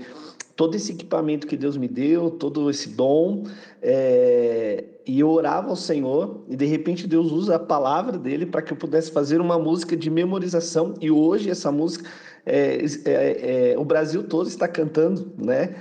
[0.55, 3.43] todo esse equipamento que Deus me deu, todo esse dom,
[3.81, 4.85] é...
[5.05, 8.71] e eu orava ao Senhor, e de repente Deus usa a palavra dele para que
[8.71, 12.09] eu pudesse fazer uma música de memorização, e hoje essa música,
[12.45, 15.75] é, é, é o Brasil todo está cantando, né?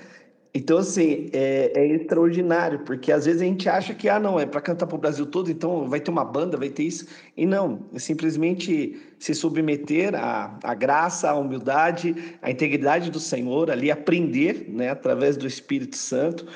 [0.54, 4.46] Então, assim, é, é, extraordinário, porque às vezes a gente acha que, ah, não, é
[4.46, 7.06] para cantar para o Brasil todo, então vai ter uma banda, vai ter isso.
[7.36, 13.70] E não, é simplesmente se submeter à, à graça, à humildade, à integridade do Senhor,
[13.70, 16.46] ali aprender, né, através do Espírito Santo,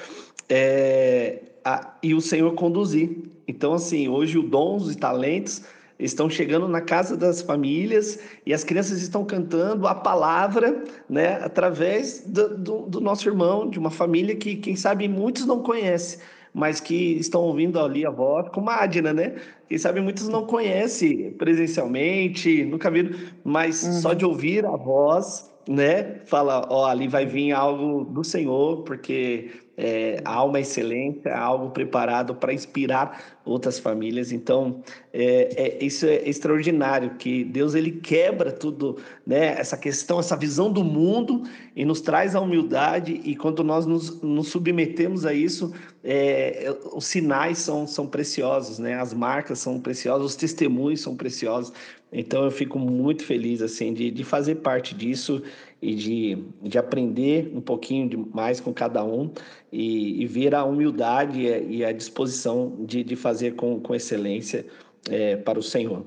[0.49, 3.30] é, a, e o Senhor conduzir.
[3.47, 5.62] Então, assim, hoje o dons e talentos
[6.05, 12.24] estão chegando na casa das famílias e as crianças estão cantando a palavra, né, através
[12.26, 16.18] do, do, do nosso irmão, de uma família que, quem sabe, muitos não conhecem,
[16.53, 19.36] mas que estão ouvindo ali a voz, como a Adna, né?
[19.68, 23.92] Quem sabe muitos não conhecem presencialmente, nunca viram, mas uhum.
[23.92, 26.20] só de ouvir a voz, né?
[26.26, 31.70] Fala, ó, ali vai vir algo do Senhor, porque é, a alma excelente, é algo
[31.70, 34.32] preparado para inspirar outras famílias.
[34.32, 34.82] Então,
[35.12, 39.59] é, é, isso é extraordinário, que Deus ele quebra tudo, né?
[39.59, 41.43] Essa questão, essa visão do mundo
[41.74, 43.20] e nos traz a humildade.
[43.24, 45.72] E quando nós nos, nos submetemos a isso,
[46.05, 48.95] é, os sinais são, são preciosos, né?
[48.95, 51.72] As marcas são preciosas, os testemunhos são preciosos.
[52.12, 55.43] Então, eu fico muito feliz assim de, de fazer parte disso
[55.80, 59.30] e de, de aprender um pouquinho de, mais com cada um
[59.72, 64.66] e, e ver a humildade e a, disposição de, de fazer com, com excelência
[65.11, 66.05] é, para o Senhor.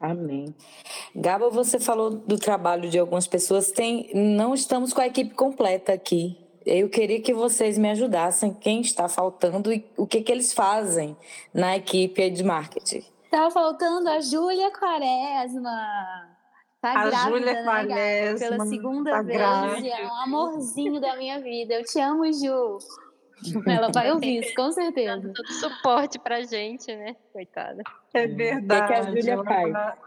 [0.00, 0.54] Amém.
[1.14, 3.72] Gaba, você falou do trabalho de algumas pessoas.
[3.72, 6.38] Tem, não estamos com a equipe completa aqui.
[6.66, 8.52] Eu queria que vocês me ajudassem.
[8.52, 11.16] Quem está faltando e o que, que eles fazem
[11.52, 13.02] na equipe de marketing?
[13.24, 16.34] Está faltando a Júlia Quaresma.
[16.80, 18.48] Tá a grávida, Júlia né, Quaresma.
[18.48, 19.38] Pela segunda tá vez.
[19.38, 19.88] Grávida.
[19.88, 21.74] É um amorzinho da minha vida.
[21.74, 22.78] Eu te amo, Ju.
[23.66, 25.32] Ela vai ouvir isso, com certeza.
[25.34, 27.16] Todo suporte pra gente, né?
[27.32, 27.82] Coitada.
[28.12, 28.84] É verdade.
[28.84, 29.98] O que, a Júlia faz?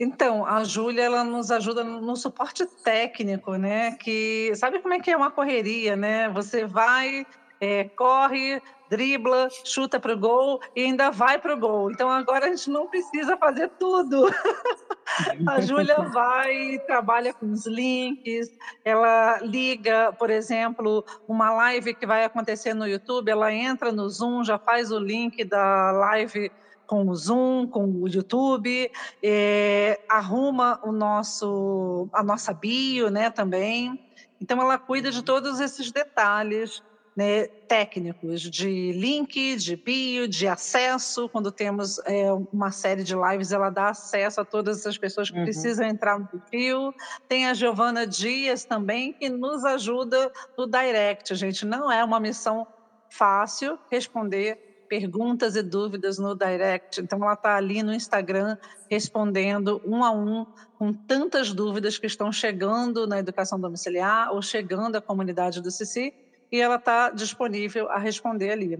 [0.00, 3.96] Então, a Júlia ela nos ajuda no suporte técnico, né?
[3.96, 6.28] Que sabe como é que é uma correria, né?
[6.28, 7.26] Você vai,
[7.60, 11.90] é, corre, dribla, chuta para o gol e ainda vai para o gol.
[11.90, 14.28] Então agora a gente não precisa fazer tudo.
[15.46, 18.50] a Júlia vai, trabalha com os links,
[18.84, 24.44] ela liga, por exemplo, uma live que vai acontecer no YouTube, ela entra no Zoom,
[24.44, 26.50] já faz o link da live
[26.86, 28.90] com o Zoom, com o YouTube,
[29.22, 34.02] é, arruma o nosso, a nossa bio, né, também.
[34.40, 36.82] Então ela cuida de todos esses detalhes
[37.18, 41.28] né, técnicos de link, de bio, de acesso.
[41.28, 45.36] Quando temos é, uma série de lives, ela dá acesso a todas as pessoas que
[45.36, 45.42] uhum.
[45.42, 46.94] precisam entrar no perfil.
[47.28, 51.66] Tem a Giovana Dias também, que nos ajuda no direct, gente.
[51.66, 52.64] Não é uma missão
[53.10, 57.00] fácil responder perguntas e dúvidas no direct.
[57.00, 58.56] Então, ela está ali no Instagram
[58.88, 60.46] respondendo um a um
[60.78, 66.27] com tantas dúvidas que estão chegando na educação domiciliar ou chegando à comunidade do CICI
[66.50, 68.78] e ela está disponível a responder ali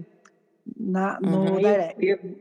[0.77, 1.57] na, no uhum.
[1.57, 2.39] direct.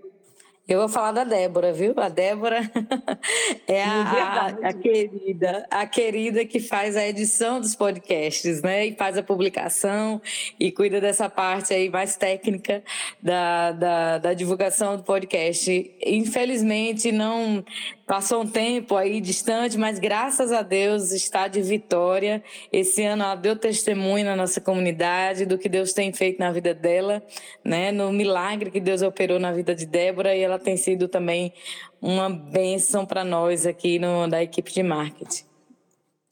[0.68, 1.94] Eu, vou falar da Débora, viu?
[1.96, 2.60] A Débora
[3.66, 8.88] é a, a, a, querida, a querida que faz a edição dos podcasts, né?
[8.88, 10.20] E faz a publicação
[10.60, 12.82] e cuida dessa parte aí mais técnica
[13.22, 15.90] da, da, da divulgação do podcast.
[16.04, 17.64] Infelizmente, não
[18.08, 22.42] Passou um tempo aí distante, mas graças a Deus está de vitória.
[22.72, 26.72] Esse ano ela deu testemunho na nossa comunidade do que Deus tem feito na vida
[26.72, 27.22] dela,
[27.62, 27.92] né?
[27.92, 31.52] No milagre que Deus operou na vida de Débora e ela tem sido também
[32.00, 35.47] uma bênção para nós aqui no, da equipe de marketing.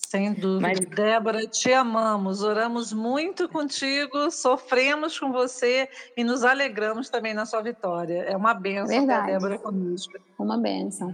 [0.08, 0.60] Sem dúvida.
[0.60, 0.78] Mas...
[0.78, 7.60] Débora, te amamos, oramos muito contigo, sofremos com você e nos alegramos também na sua
[7.60, 8.22] vitória.
[8.22, 9.26] É uma benção Verdade.
[9.26, 10.14] ter a Débora conosco.
[10.38, 11.12] Uma benção.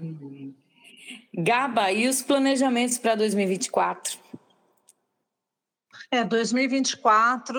[1.34, 4.18] Gaba, e os planejamentos para 2024?
[6.14, 7.58] É, 2024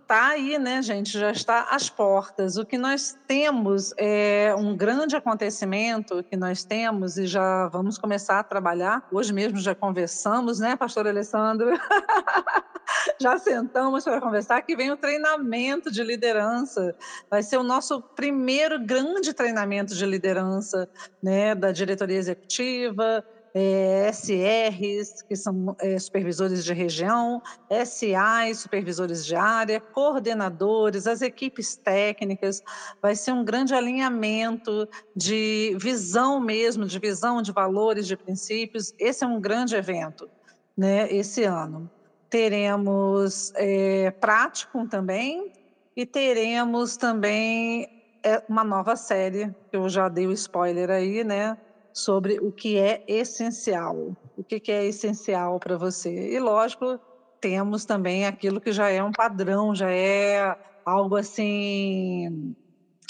[0.00, 1.18] está aí, né, gente?
[1.18, 2.56] Já está às portas.
[2.56, 8.38] O que nós temos é um grande acontecimento que nós temos e já vamos começar
[8.38, 9.06] a trabalhar.
[9.12, 11.72] Hoje mesmo já conversamos, né, Pastor Alessandro?
[13.20, 16.96] já sentamos para conversar que vem o treinamento de liderança.
[17.28, 20.88] Vai ser o nosso primeiro grande treinamento de liderança,
[21.22, 23.22] né, da diretoria executiva
[23.54, 31.76] é, SRs, que são é, supervisores de região, SAs, supervisores de área, coordenadores, as equipes
[31.76, 32.62] técnicas.
[33.00, 38.94] Vai ser um grande alinhamento de visão mesmo, de visão de valores, de princípios.
[38.98, 40.28] Esse é um grande evento,
[40.76, 41.90] né, esse ano.
[42.28, 45.52] Teremos é, prático também
[45.96, 47.88] e teremos também
[48.22, 51.56] é, uma nova série, que eu já dei o spoiler aí, né?
[51.92, 56.32] Sobre o que é essencial, o que, é essencial para você.
[56.32, 56.98] E, lógico,
[57.40, 62.54] temos também aquilo que já é um padrão, já é algo assim,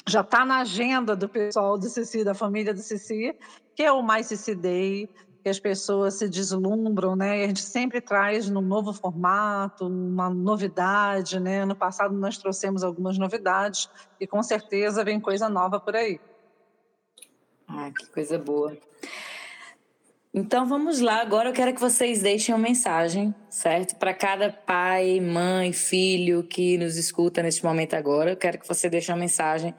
[0.06, 3.36] já está na agenda do pessoal do CC, da família do CC,
[3.74, 5.08] que é o Mais CC Day,
[5.42, 7.40] que as pessoas se deslumbram, né?
[7.40, 11.64] E a gente sempre traz num novo formato, uma novidade, né?
[11.64, 13.88] No passado nós trouxemos algumas novidades
[14.20, 16.20] e com certeza vem coisa nova por aí.
[17.72, 18.76] Ah, que coisa boa.
[20.34, 23.96] Então vamos lá, agora eu quero que vocês deixem uma mensagem, certo?
[23.96, 28.88] Para cada pai, mãe, filho que nos escuta neste momento agora, eu quero que você
[28.88, 29.74] deixe uma mensagem.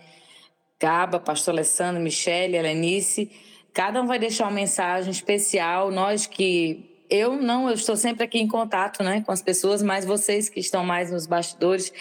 [0.80, 3.32] Gaba, Pastor Alessandro, Michele, Helenice,
[3.74, 5.92] cada um vai deixar uma mensagem especial.
[5.92, 10.06] Nós que eu não, eu estou sempre aqui em contato, né, com as pessoas, mas
[10.06, 11.94] vocês que estão mais nos bastidores,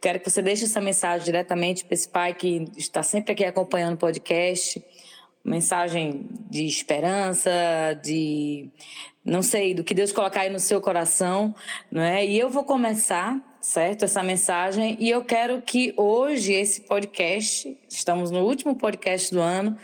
[0.00, 3.94] quero que você deixe essa mensagem diretamente para esse pai que está sempre aqui acompanhando
[3.94, 4.82] o podcast
[5.44, 7.50] mensagem de esperança,
[8.02, 8.70] de
[9.24, 11.54] não sei, do que Deus colocar aí no seu coração,
[11.90, 12.24] não é?
[12.24, 18.30] E eu vou começar, certo, essa mensagem, e eu quero que hoje esse podcast, estamos
[18.30, 19.78] no último podcast do ano,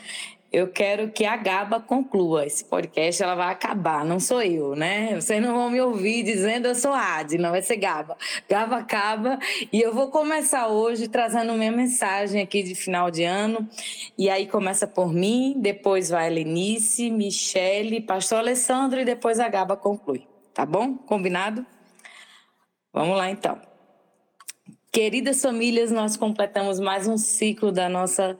[0.52, 5.14] eu quero que a Gaba conclua esse podcast, ela vai acabar, não sou eu, né?
[5.14, 8.16] Vocês não vão me ouvir dizendo eu sou Adi, não vai ser Gaba.
[8.48, 9.38] Gaba acaba
[9.72, 13.68] e eu vou começar hoje trazendo minha mensagem aqui de final de ano.
[14.18, 19.76] E aí começa por mim, depois vai Lenice, Michele, Pastor Alessandro e depois a Gaba
[19.76, 20.26] conclui.
[20.52, 20.96] Tá bom?
[20.96, 21.64] Combinado?
[22.92, 23.60] Vamos lá então.
[24.90, 28.36] Queridas famílias, nós completamos mais um ciclo da nossa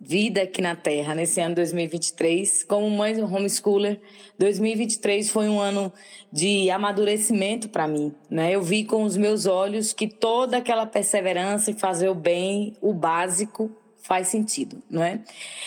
[0.00, 2.64] vida aqui na Terra nesse ano 2023.
[2.64, 4.00] Como mãe homeschooler,
[4.38, 5.92] 2023 foi um ano
[6.32, 8.14] de amadurecimento para mim.
[8.30, 8.54] Né?
[8.54, 12.94] Eu vi com os meus olhos que toda aquela perseverança em fazer o bem, o
[12.94, 13.70] básico,
[14.02, 15.20] faz sentido, não é?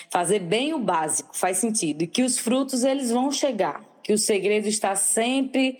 [0.10, 4.18] Fazer bem o básico faz sentido e que os frutos eles vão chegar, que o
[4.18, 5.78] segredo está sempre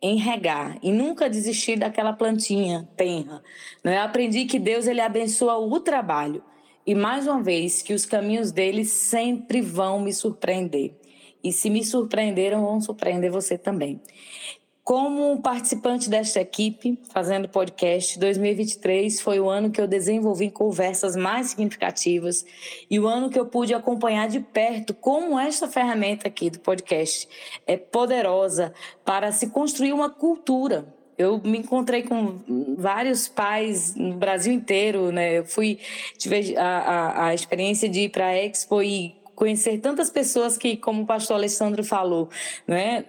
[0.00, 3.42] em regar e nunca desistir daquela plantinha tenra.
[3.82, 3.96] Né?
[3.96, 6.44] Eu aprendi que Deus ele abençoa o trabalho
[6.86, 10.94] e mais uma vez que os caminhos dele sempre vão me surpreender.
[11.42, 14.00] E se me surpreenderam, vão surpreender você também.
[14.84, 21.48] Como participante desta equipe, fazendo podcast, 2023 foi o ano que eu desenvolvi conversas mais
[21.48, 22.46] significativas
[22.88, 27.28] e o ano que eu pude acompanhar de perto como esta ferramenta aqui do podcast
[27.66, 28.72] é poderosa
[29.04, 30.95] para se construir uma cultura.
[31.18, 32.38] Eu me encontrei com
[32.76, 35.38] vários pais no Brasil inteiro, né?
[35.38, 35.78] Eu fui
[36.18, 40.76] tive a, a, a experiência de ir para a Expo e conhecer tantas pessoas que,
[40.76, 42.28] como o pastor Alessandro falou,
[42.66, 43.04] né?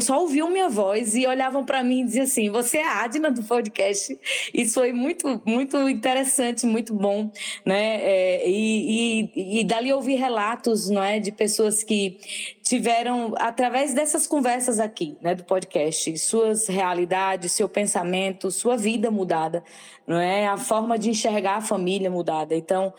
[0.00, 3.30] Só ouviam minha voz e olhavam para mim e diziam assim: Você é a Adna
[3.30, 4.18] do podcast.
[4.54, 7.30] Isso foi muito, muito interessante, muito bom.
[7.64, 8.00] Né?
[8.02, 12.18] É, e, e, e dali ouvi relatos não é, de pessoas que
[12.62, 19.62] tiveram, através dessas conversas aqui né, do podcast, suas realidades, seu pensamento, sua vida mudada,
[20.06, 20.46] não é?
[20.46, 22.54] a forma de enxergar a família mudada.
[22.54, 22.94] Então,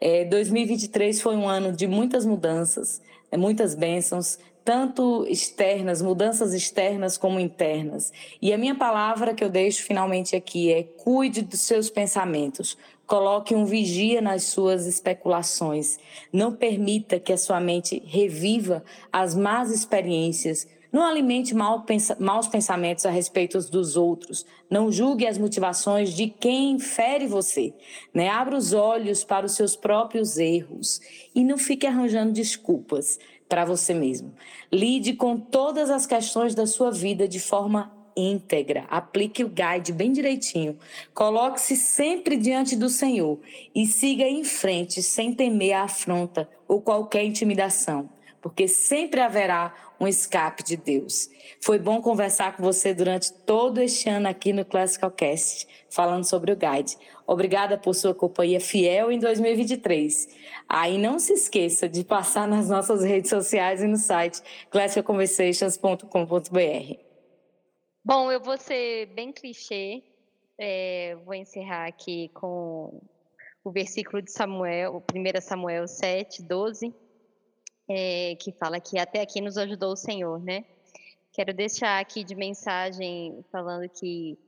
[0.00, 3.00] é, 2023 foi um ano de muitas mudanças,
[3.32, 8.12] muitas bênçãos tanto externas, mudanças externas como internas.
[8.40, 12.76] E a minha palavra que eu deixo finalmente aqui é: cuide dos seus pensamentos.
[13.06, 15.98] Coloque um vigia nas suas especulações.
[16.32, 18.82] Não permita que a sua mente reviva
[19.12, 20.66] as más experiências.
[20.90, 24.46] Não alimente maus pensamentos a respeito dos outros.
[24.70, 27.74] Não julgue as motivações de quem fere você.
[28.14, 28.28] Né?
[28.28, 31.00] Abra os olhos para os seus próprios erros
[31.34, 33.18] e não fique arranjando desculpas
[33.52, 34.32] para você mesmo.
[34.72, 38.86] Lide com todas as questões da sua vida de forma íntegra.
[38.88, 40.78] Aplique o guide bem direitinho.
[41.12, 43.38] Coloque-se sempre diante do Senhor
[43.74, 48.08] e siga em frente sem temer a afronta ou qualquer intimidação,
[48.40, 51.30] porque sempre haverá um escape de Deus.
[51.60, 56.50] Foi bom conversar com você durante todo este ano aqui no Classical Cast, falando sobre
[56.50, 56.96] o guide.
[57.24, 60.28] Obrigada por sua companhia fiel em 2023.
[60.68, 66.96] Aí não se esqueça de passar nas nossas redes sociais e no site classicalconversations.com.br.
[68.04, 70.02] Bom, eu vou ser bem clichê.
[70.58, 73.00] É, vou encerrar aqui com
[73.64, 76.92] o versículo de Samuel, 1 Samuel 7, 12,
[77.88, 80.64] é, que fala que até aqui nos ajudou o Senhor, né?
[81.32, 84.38] Quero deixar aqui de mensagem falando que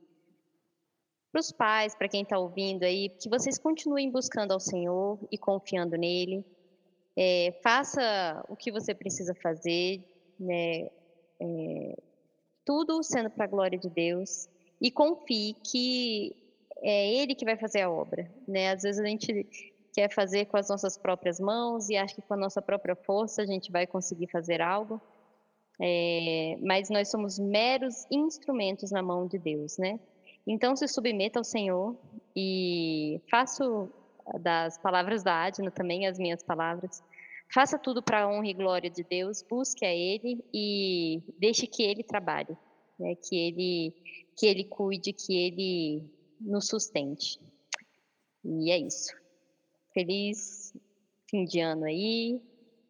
[1.31, 5.37] para os pais, para quem está ouvindo aí, que vocês continuem buscando ao Senhor e
[5.37, 6.45] confiando nele.
[7.17, 10.01] É, faça o que você precisa fazer,
[10.39, 10.89] né?
[11.39, 11.97] É,
[12.63, 14.47] tudo sendo para a glória de Deus
[14.79, 16.35] e confie que
[16.81, 18.71] é Ele que vai fazer a obra, né?
[18.71, 22.33] Às vezes a gente quer fazer com as nossas próprias mãos e acha que com
[22.33, 24.99] a nossa própria força a gente vai conseguir fazer algo,
[25.81, 29.97] é, mas nós somos meros instrumentos na mão de Deus, né?
[30.45, 31.97] Então se submeta ao Senhor
[32.35, 33.89] e faço
[34.41, 37.01] das palavras da Adna também as minhas palavras.
[37.53, 41.83] Faça tudo para a honra e glória de Deus, busque a Ele e deixe que
[41.83, 42.57] Ele trabalhe,
[42.99, 43.15] né?
[43.15, 43.93] que, ele,
[44.35, 46.03] que Ele cuide, que Ele
[46.41, 47.39] nos sustente.
[48.43, 49.24] E é isso.
[49.95, 50.73] Feliz
[51.31, 52.41] fim de ano aí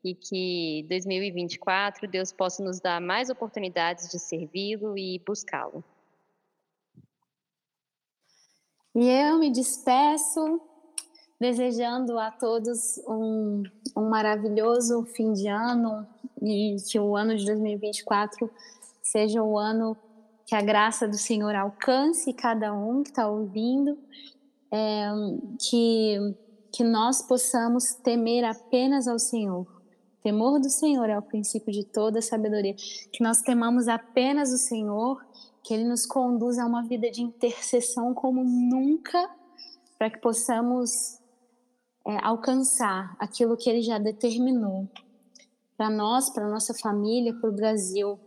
[0.03, 5.83] e que 2024 Deus possa nos dar mais oportunidades de servi-lo e buscá-lo.
[8.95, 10.59] E eu me despeço
[11.39, 13.61] desejando a todos um,
[13.95, 16.07] um maravilhoso fim de ano
[16.41, 18.49] e que o ano de 2024
[19.03, 19.95] seja o ano
[20.43, 23.95] que a graça do Senhor alcance cada um que está ouvindo,
[24.71, 25.07] é,
[25.59, 26.35] que,
[26.75, 29.65] que nós possamos temer apenas ao Senhor.
[30.21, 32.75] temor do Senhor é o princípio de toda sabedoria.
[33.13, 35.25] Que nós temamos apenas o Senhor
[35.63, 39.17] que Ele nos conduza a uma vida de intercessão como nunca,
[39.97, 41.17] para que possamos
[42.05, 44.89] é, alcançar aquilo que Ele já determinou
[45.77, 48.19] para nós, para nossa família, para o Brasil.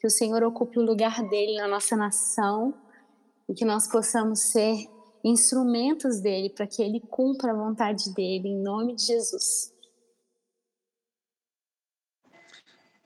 [0.00, 2.74] Que o Senhor ocupe o lugar dele na nossa nação
[3.48, 4.84] e que nós possamos ser
[5.24, 9.72] instrumentos dele para que ele cumpra a vontade dele, em nome de Jesus.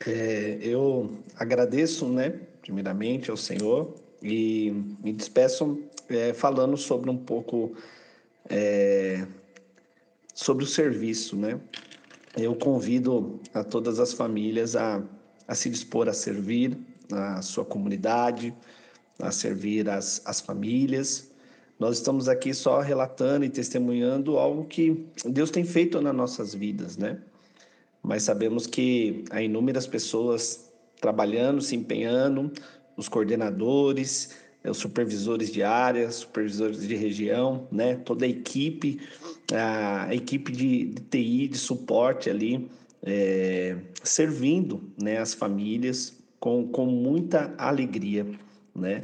[0.06, 4.70] É, eu agradeço, né, primeiramente ao Senhor e
[5.02, 7.74] me despeço é, falando sobre um pouco
[8.48, 9.26] é,
[10.34, 11.60] sobre o serviço, né?
[12.36, 15.02] Eu convido a todas as famílias a,
[15.46, 16.78] a se dispor a servir
[17.12, 18.54] a sua comunidade,
[19.20, 21.27] a servir as, as famílias.
[21.78, 26.96] Nós estamos aqui só relatando e testemunhando algo que Deus tem feito nas nossas vidas,
[26.96, 27.18] né?
[28.02, 30.70] Mas sabemos que há inúmeras pessoas
[31.00, 32.50] trabalhando, se empenhando,
[32.96, 37.94] os coordenadores, os supervisores de área, supervisores de região, né?
[37.96, 39.00] Toda a equipe,
[39.52, 42.68] a equipe de, de TI, de suporte ali,
[43.02, 48.26] é, servindo né, as famílias com, com muita alegria,
[48.74, 49.00] né?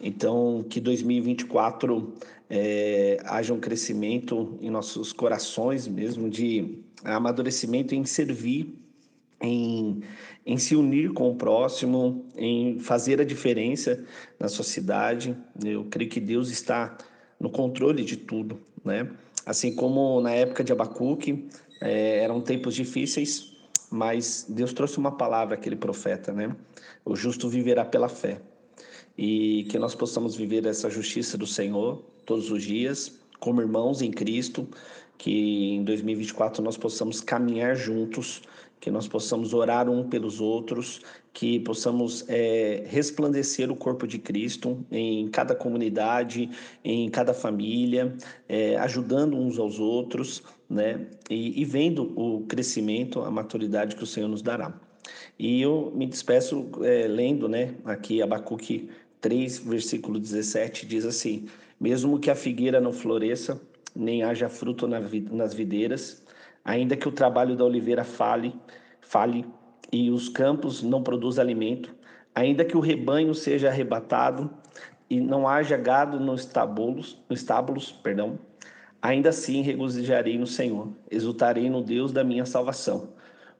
[0.00, 2.12] Então, que 2024
[2.50, 8.74] é, haja um crescimento em nossos corações mesmo, de amadurecimento em servir,
[9.40, 10.02] em,
[10.44, 14.04] em se unir com o próximo, em fazer a diferença
[14.38, 15.36] na sociedade.
[15.64, 16.96] Eu creio que Deus está
[17.38, 19.10] no controle de tudo, né?
[19.44, 21.48] Assim como na época de Abacuque,
[21.80, 23.52] é, eram tempos difíceis,
[23.90, 26.54] mas Deus trouxe uma palavra aquele profeta, né?
[27.04, 28.40] O justo viverá pela fé.
[29.16, 34.10] E que nós possamos viver essa justiça do Senhor todos os dias, como irmãos em
[34.10, 34.68] Cristo,
[35.16, 38.42] que em 2024 nós possamos caminhar juntos,
[38.80, 41.00] que nós possamos orar um pelos outros,
[41.32, 46.50] que possamos é, resplandecer o corpo de Cristo em cada comunidade,
[46.84, 48.14] em cada família,
[48.48, 51.06] é, ajudando uns aos outros, né?
[51.30, 54.78] E, e vendo o crescimento, a maturidade que o Senhor nos dará.
[55.38, 57.74] E eu me despeço é, lendo, né?
[57.84, 58.88] Aqui Abacuque
[59.26, 61.48] 3, versículo 17, diz assim:
[61.80, 63.60] Mesmo que a figueira não floresça,
[63.92, 66.24] nem haja fruto nas videiras,
[66.64, 68.54] ainda que o trabalho da oliveira fale,
[69.00, 69.44] fale
[69.92, 71.92] e os campos não produzam alimento,
[72.32, 74.48] ainda que o rebanho seja arrebatado
[75.10, 78.38] e não haja gado nos estábulos, nos estábulos, perdão,
[79.02, 83.08] ainda assim regozijarei no Senhor, exultarei no Deus da minha salvação.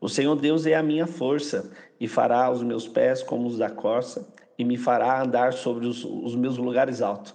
[0.00, 3.68] O Senhor Deus é a minha força e fará os meus pés como os da
[3.68, 7.34] corça e me fará andar sobre os, os meus lugares altos.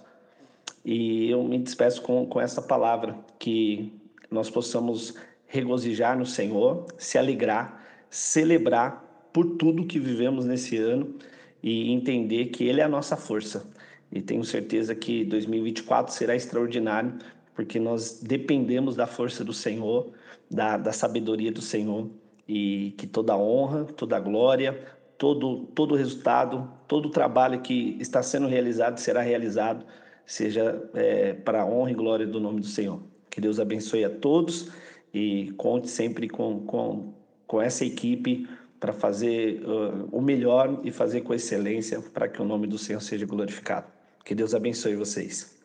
[0.84, 3.92] E eu me despeço com, com essa palavra, que
[4.30, 5.14] nós possamos
[5.46, 11.14] regozijar no Senhor, se alegrar, celebrar por tudo que vivemos nesse ano
[11.62, 13.64] e entender que Ele é a nossa força.
[14.10, 17.14] E tenho certeza que 2024 será extraordinário,
[17.54, 20.10] porque nós dependemos da força do Senhor,
[20.50, 22.10] da, da sabedoria do Senhor,
[22.46, 24.84] e que toda honra, toda glória,
[25.18, 29.84] todo, todo resultado, todo o trabalho que está sendo realizado será realizado,
[30.26, 33.00] seja é, para a honra e glória do nome do Senhor.
[33.30, 34.70] Que Deus abençoe a todos
[35.12, 37.14] e conte sempre com, com,
[37.46, 38.48] com essa equipe
[38.78, 43.00] para fazer uh, o melhor e fazer com excelência para que o nome do Senhor
[43.00, 43.86] seja glorificado.
[44.24, 45.56] Que Deus abençoe vocês.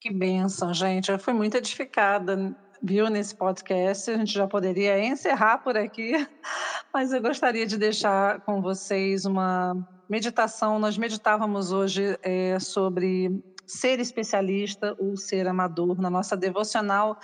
[0.00, 1.10] Que bênção, gente.
[1.10, 2.54] Eu fui muito edificada
[2.84, 4.10] viu nesse podcast.
[4.10, 6.12] A gente já poderia encerrar por aqui,
[6.92, 9.74] mas eu gostaria de deixar com vocês uma
[10.08, 10.78] meditação.
[10.78, 17.18] Nós meditávamos hoje é, sobre ser especialista ou ser amador na nossa devocional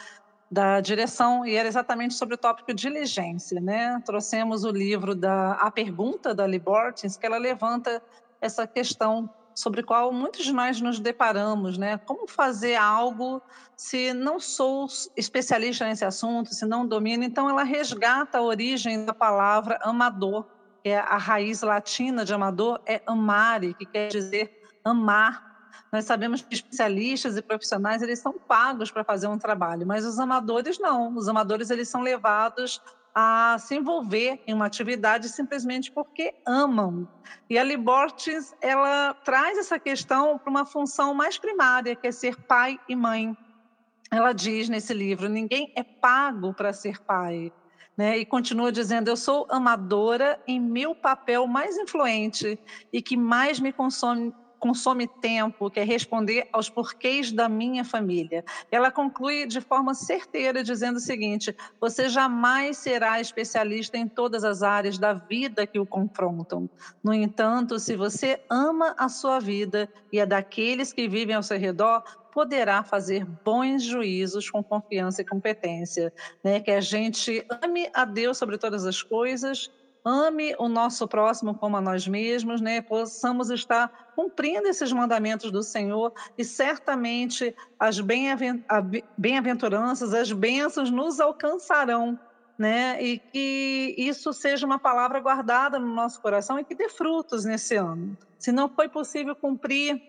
[0.50, 4.02] da direção e era exatamente sobre o tópico diligência, né?
[4.04, 8.02] Trouxemos o livro da A Pergunta da Libortins, que ela levanta
[8.40, 9.30] essa questão
[9.60, 11.98] sobre qual muitos de nós nos deparamos, né?
[11.98, 13.42] Como fazer algo
[13.76, 17.24] se não sou especialista nesse assunto, se não domino?
[17.24, 20.46] Então, ela resgata a origem da palavra amador,
[20.82, 25.50] que é a raiz latina de amador é amare, que quer dizer amar.
[25.92, 30.18] Nós sabemos que especialistas e profissionais eles são pagos para fazer um trabalho, mas os
[30.18, 31.14] amadores não.
[31.14, 32.80] Os amadores eles são levados
[33.14, 37.08] a se envolver em uma atividade simplesmente porque amam.
[37.48, 42.36] E a Libortes, ela traz essa questão para uma função mais primária, que é ser
[42.36, 43.36] pai e mãe.
[44.10, 47.52] Ela diz nesse livro: ninguém é pago para ser pai.
[47.96, 48.18] Né?
[48.18, 52.58] E continua dizendo: Eu sou amadora em meu papel mais influente
[52.92, 58.44] e que mais me consome consome tempo, que é responder aos porquês da minha família.
[58.70, 64.62] Ela conclui de forma certeira dizendo o seguinte: você jamais será especialista em todas as
[64.62, 66.68] áreas da vida que o confrontam.
[67.02, 71.58] No entanto, se você ama a sua vida e a daqueles que vivem ao seu
[71.58, 76.12] redor, poderá fazer bons juízos com confiança e competência,
[76.44, 76.60] né?
[76.60, 79.70] Que a gente ame a Deus sobre todas as coisas
[80.04, 82.80] ame o nosso próximo como a nós mesmos, né?
[82.80, 92.18] Possamos estar cumprindo esses mandamentos do Senhor e certamente as bem-aventuranças, as bênçãos nos alcançarão,
[92.58, 93.02] né?
[93.02, 97.76] E que isso seja uma palavra guardada no nosso coração e que dê frutos nesse
[97.76, 98.16] ano.
[98.38, 100.02] Se não foi possível cumprir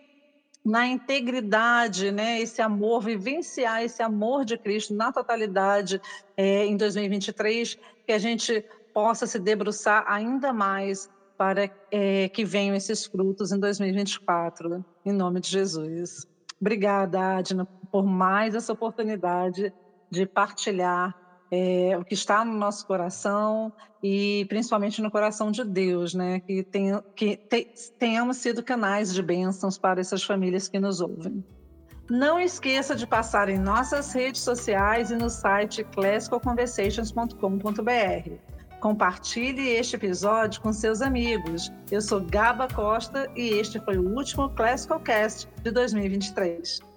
[0.64, 6.00] na integridade, né, esse amor, vivenciar esse amor de Cristo na totalidade
[6.36, 7.76] é, em 2023,
[8.06, 13.58] que a gente possa se debruçar ainda mais para é, que venham esses frutos em
[13.58, 16.26] 2024, em nome de Jesus.
[16.60, 19.72] Obrigada, Adna, por mais essa oportunidade
[20.10, 21.18] de partilhar
[21.50, 23.72] é, o que está no nosso coração
[24.02, 26.40] e principalmente no coração de Deus, né?
[26.40, 27.66] Que, tenha, que te,
[27.98, 31.44] tenhamos sido canais de bênçãos para essas famílias que nos ouvem.
[32.10, 38.51] Não esqueça de passar em nossas redes sociais e no site classicalconversations.com.br.
[38.82, 41.72] Compartilhe este episódio com seus amigos.
[41.88, 46.91] Eu sou Gaba Costa e este foi o último Classical Cast de 2023.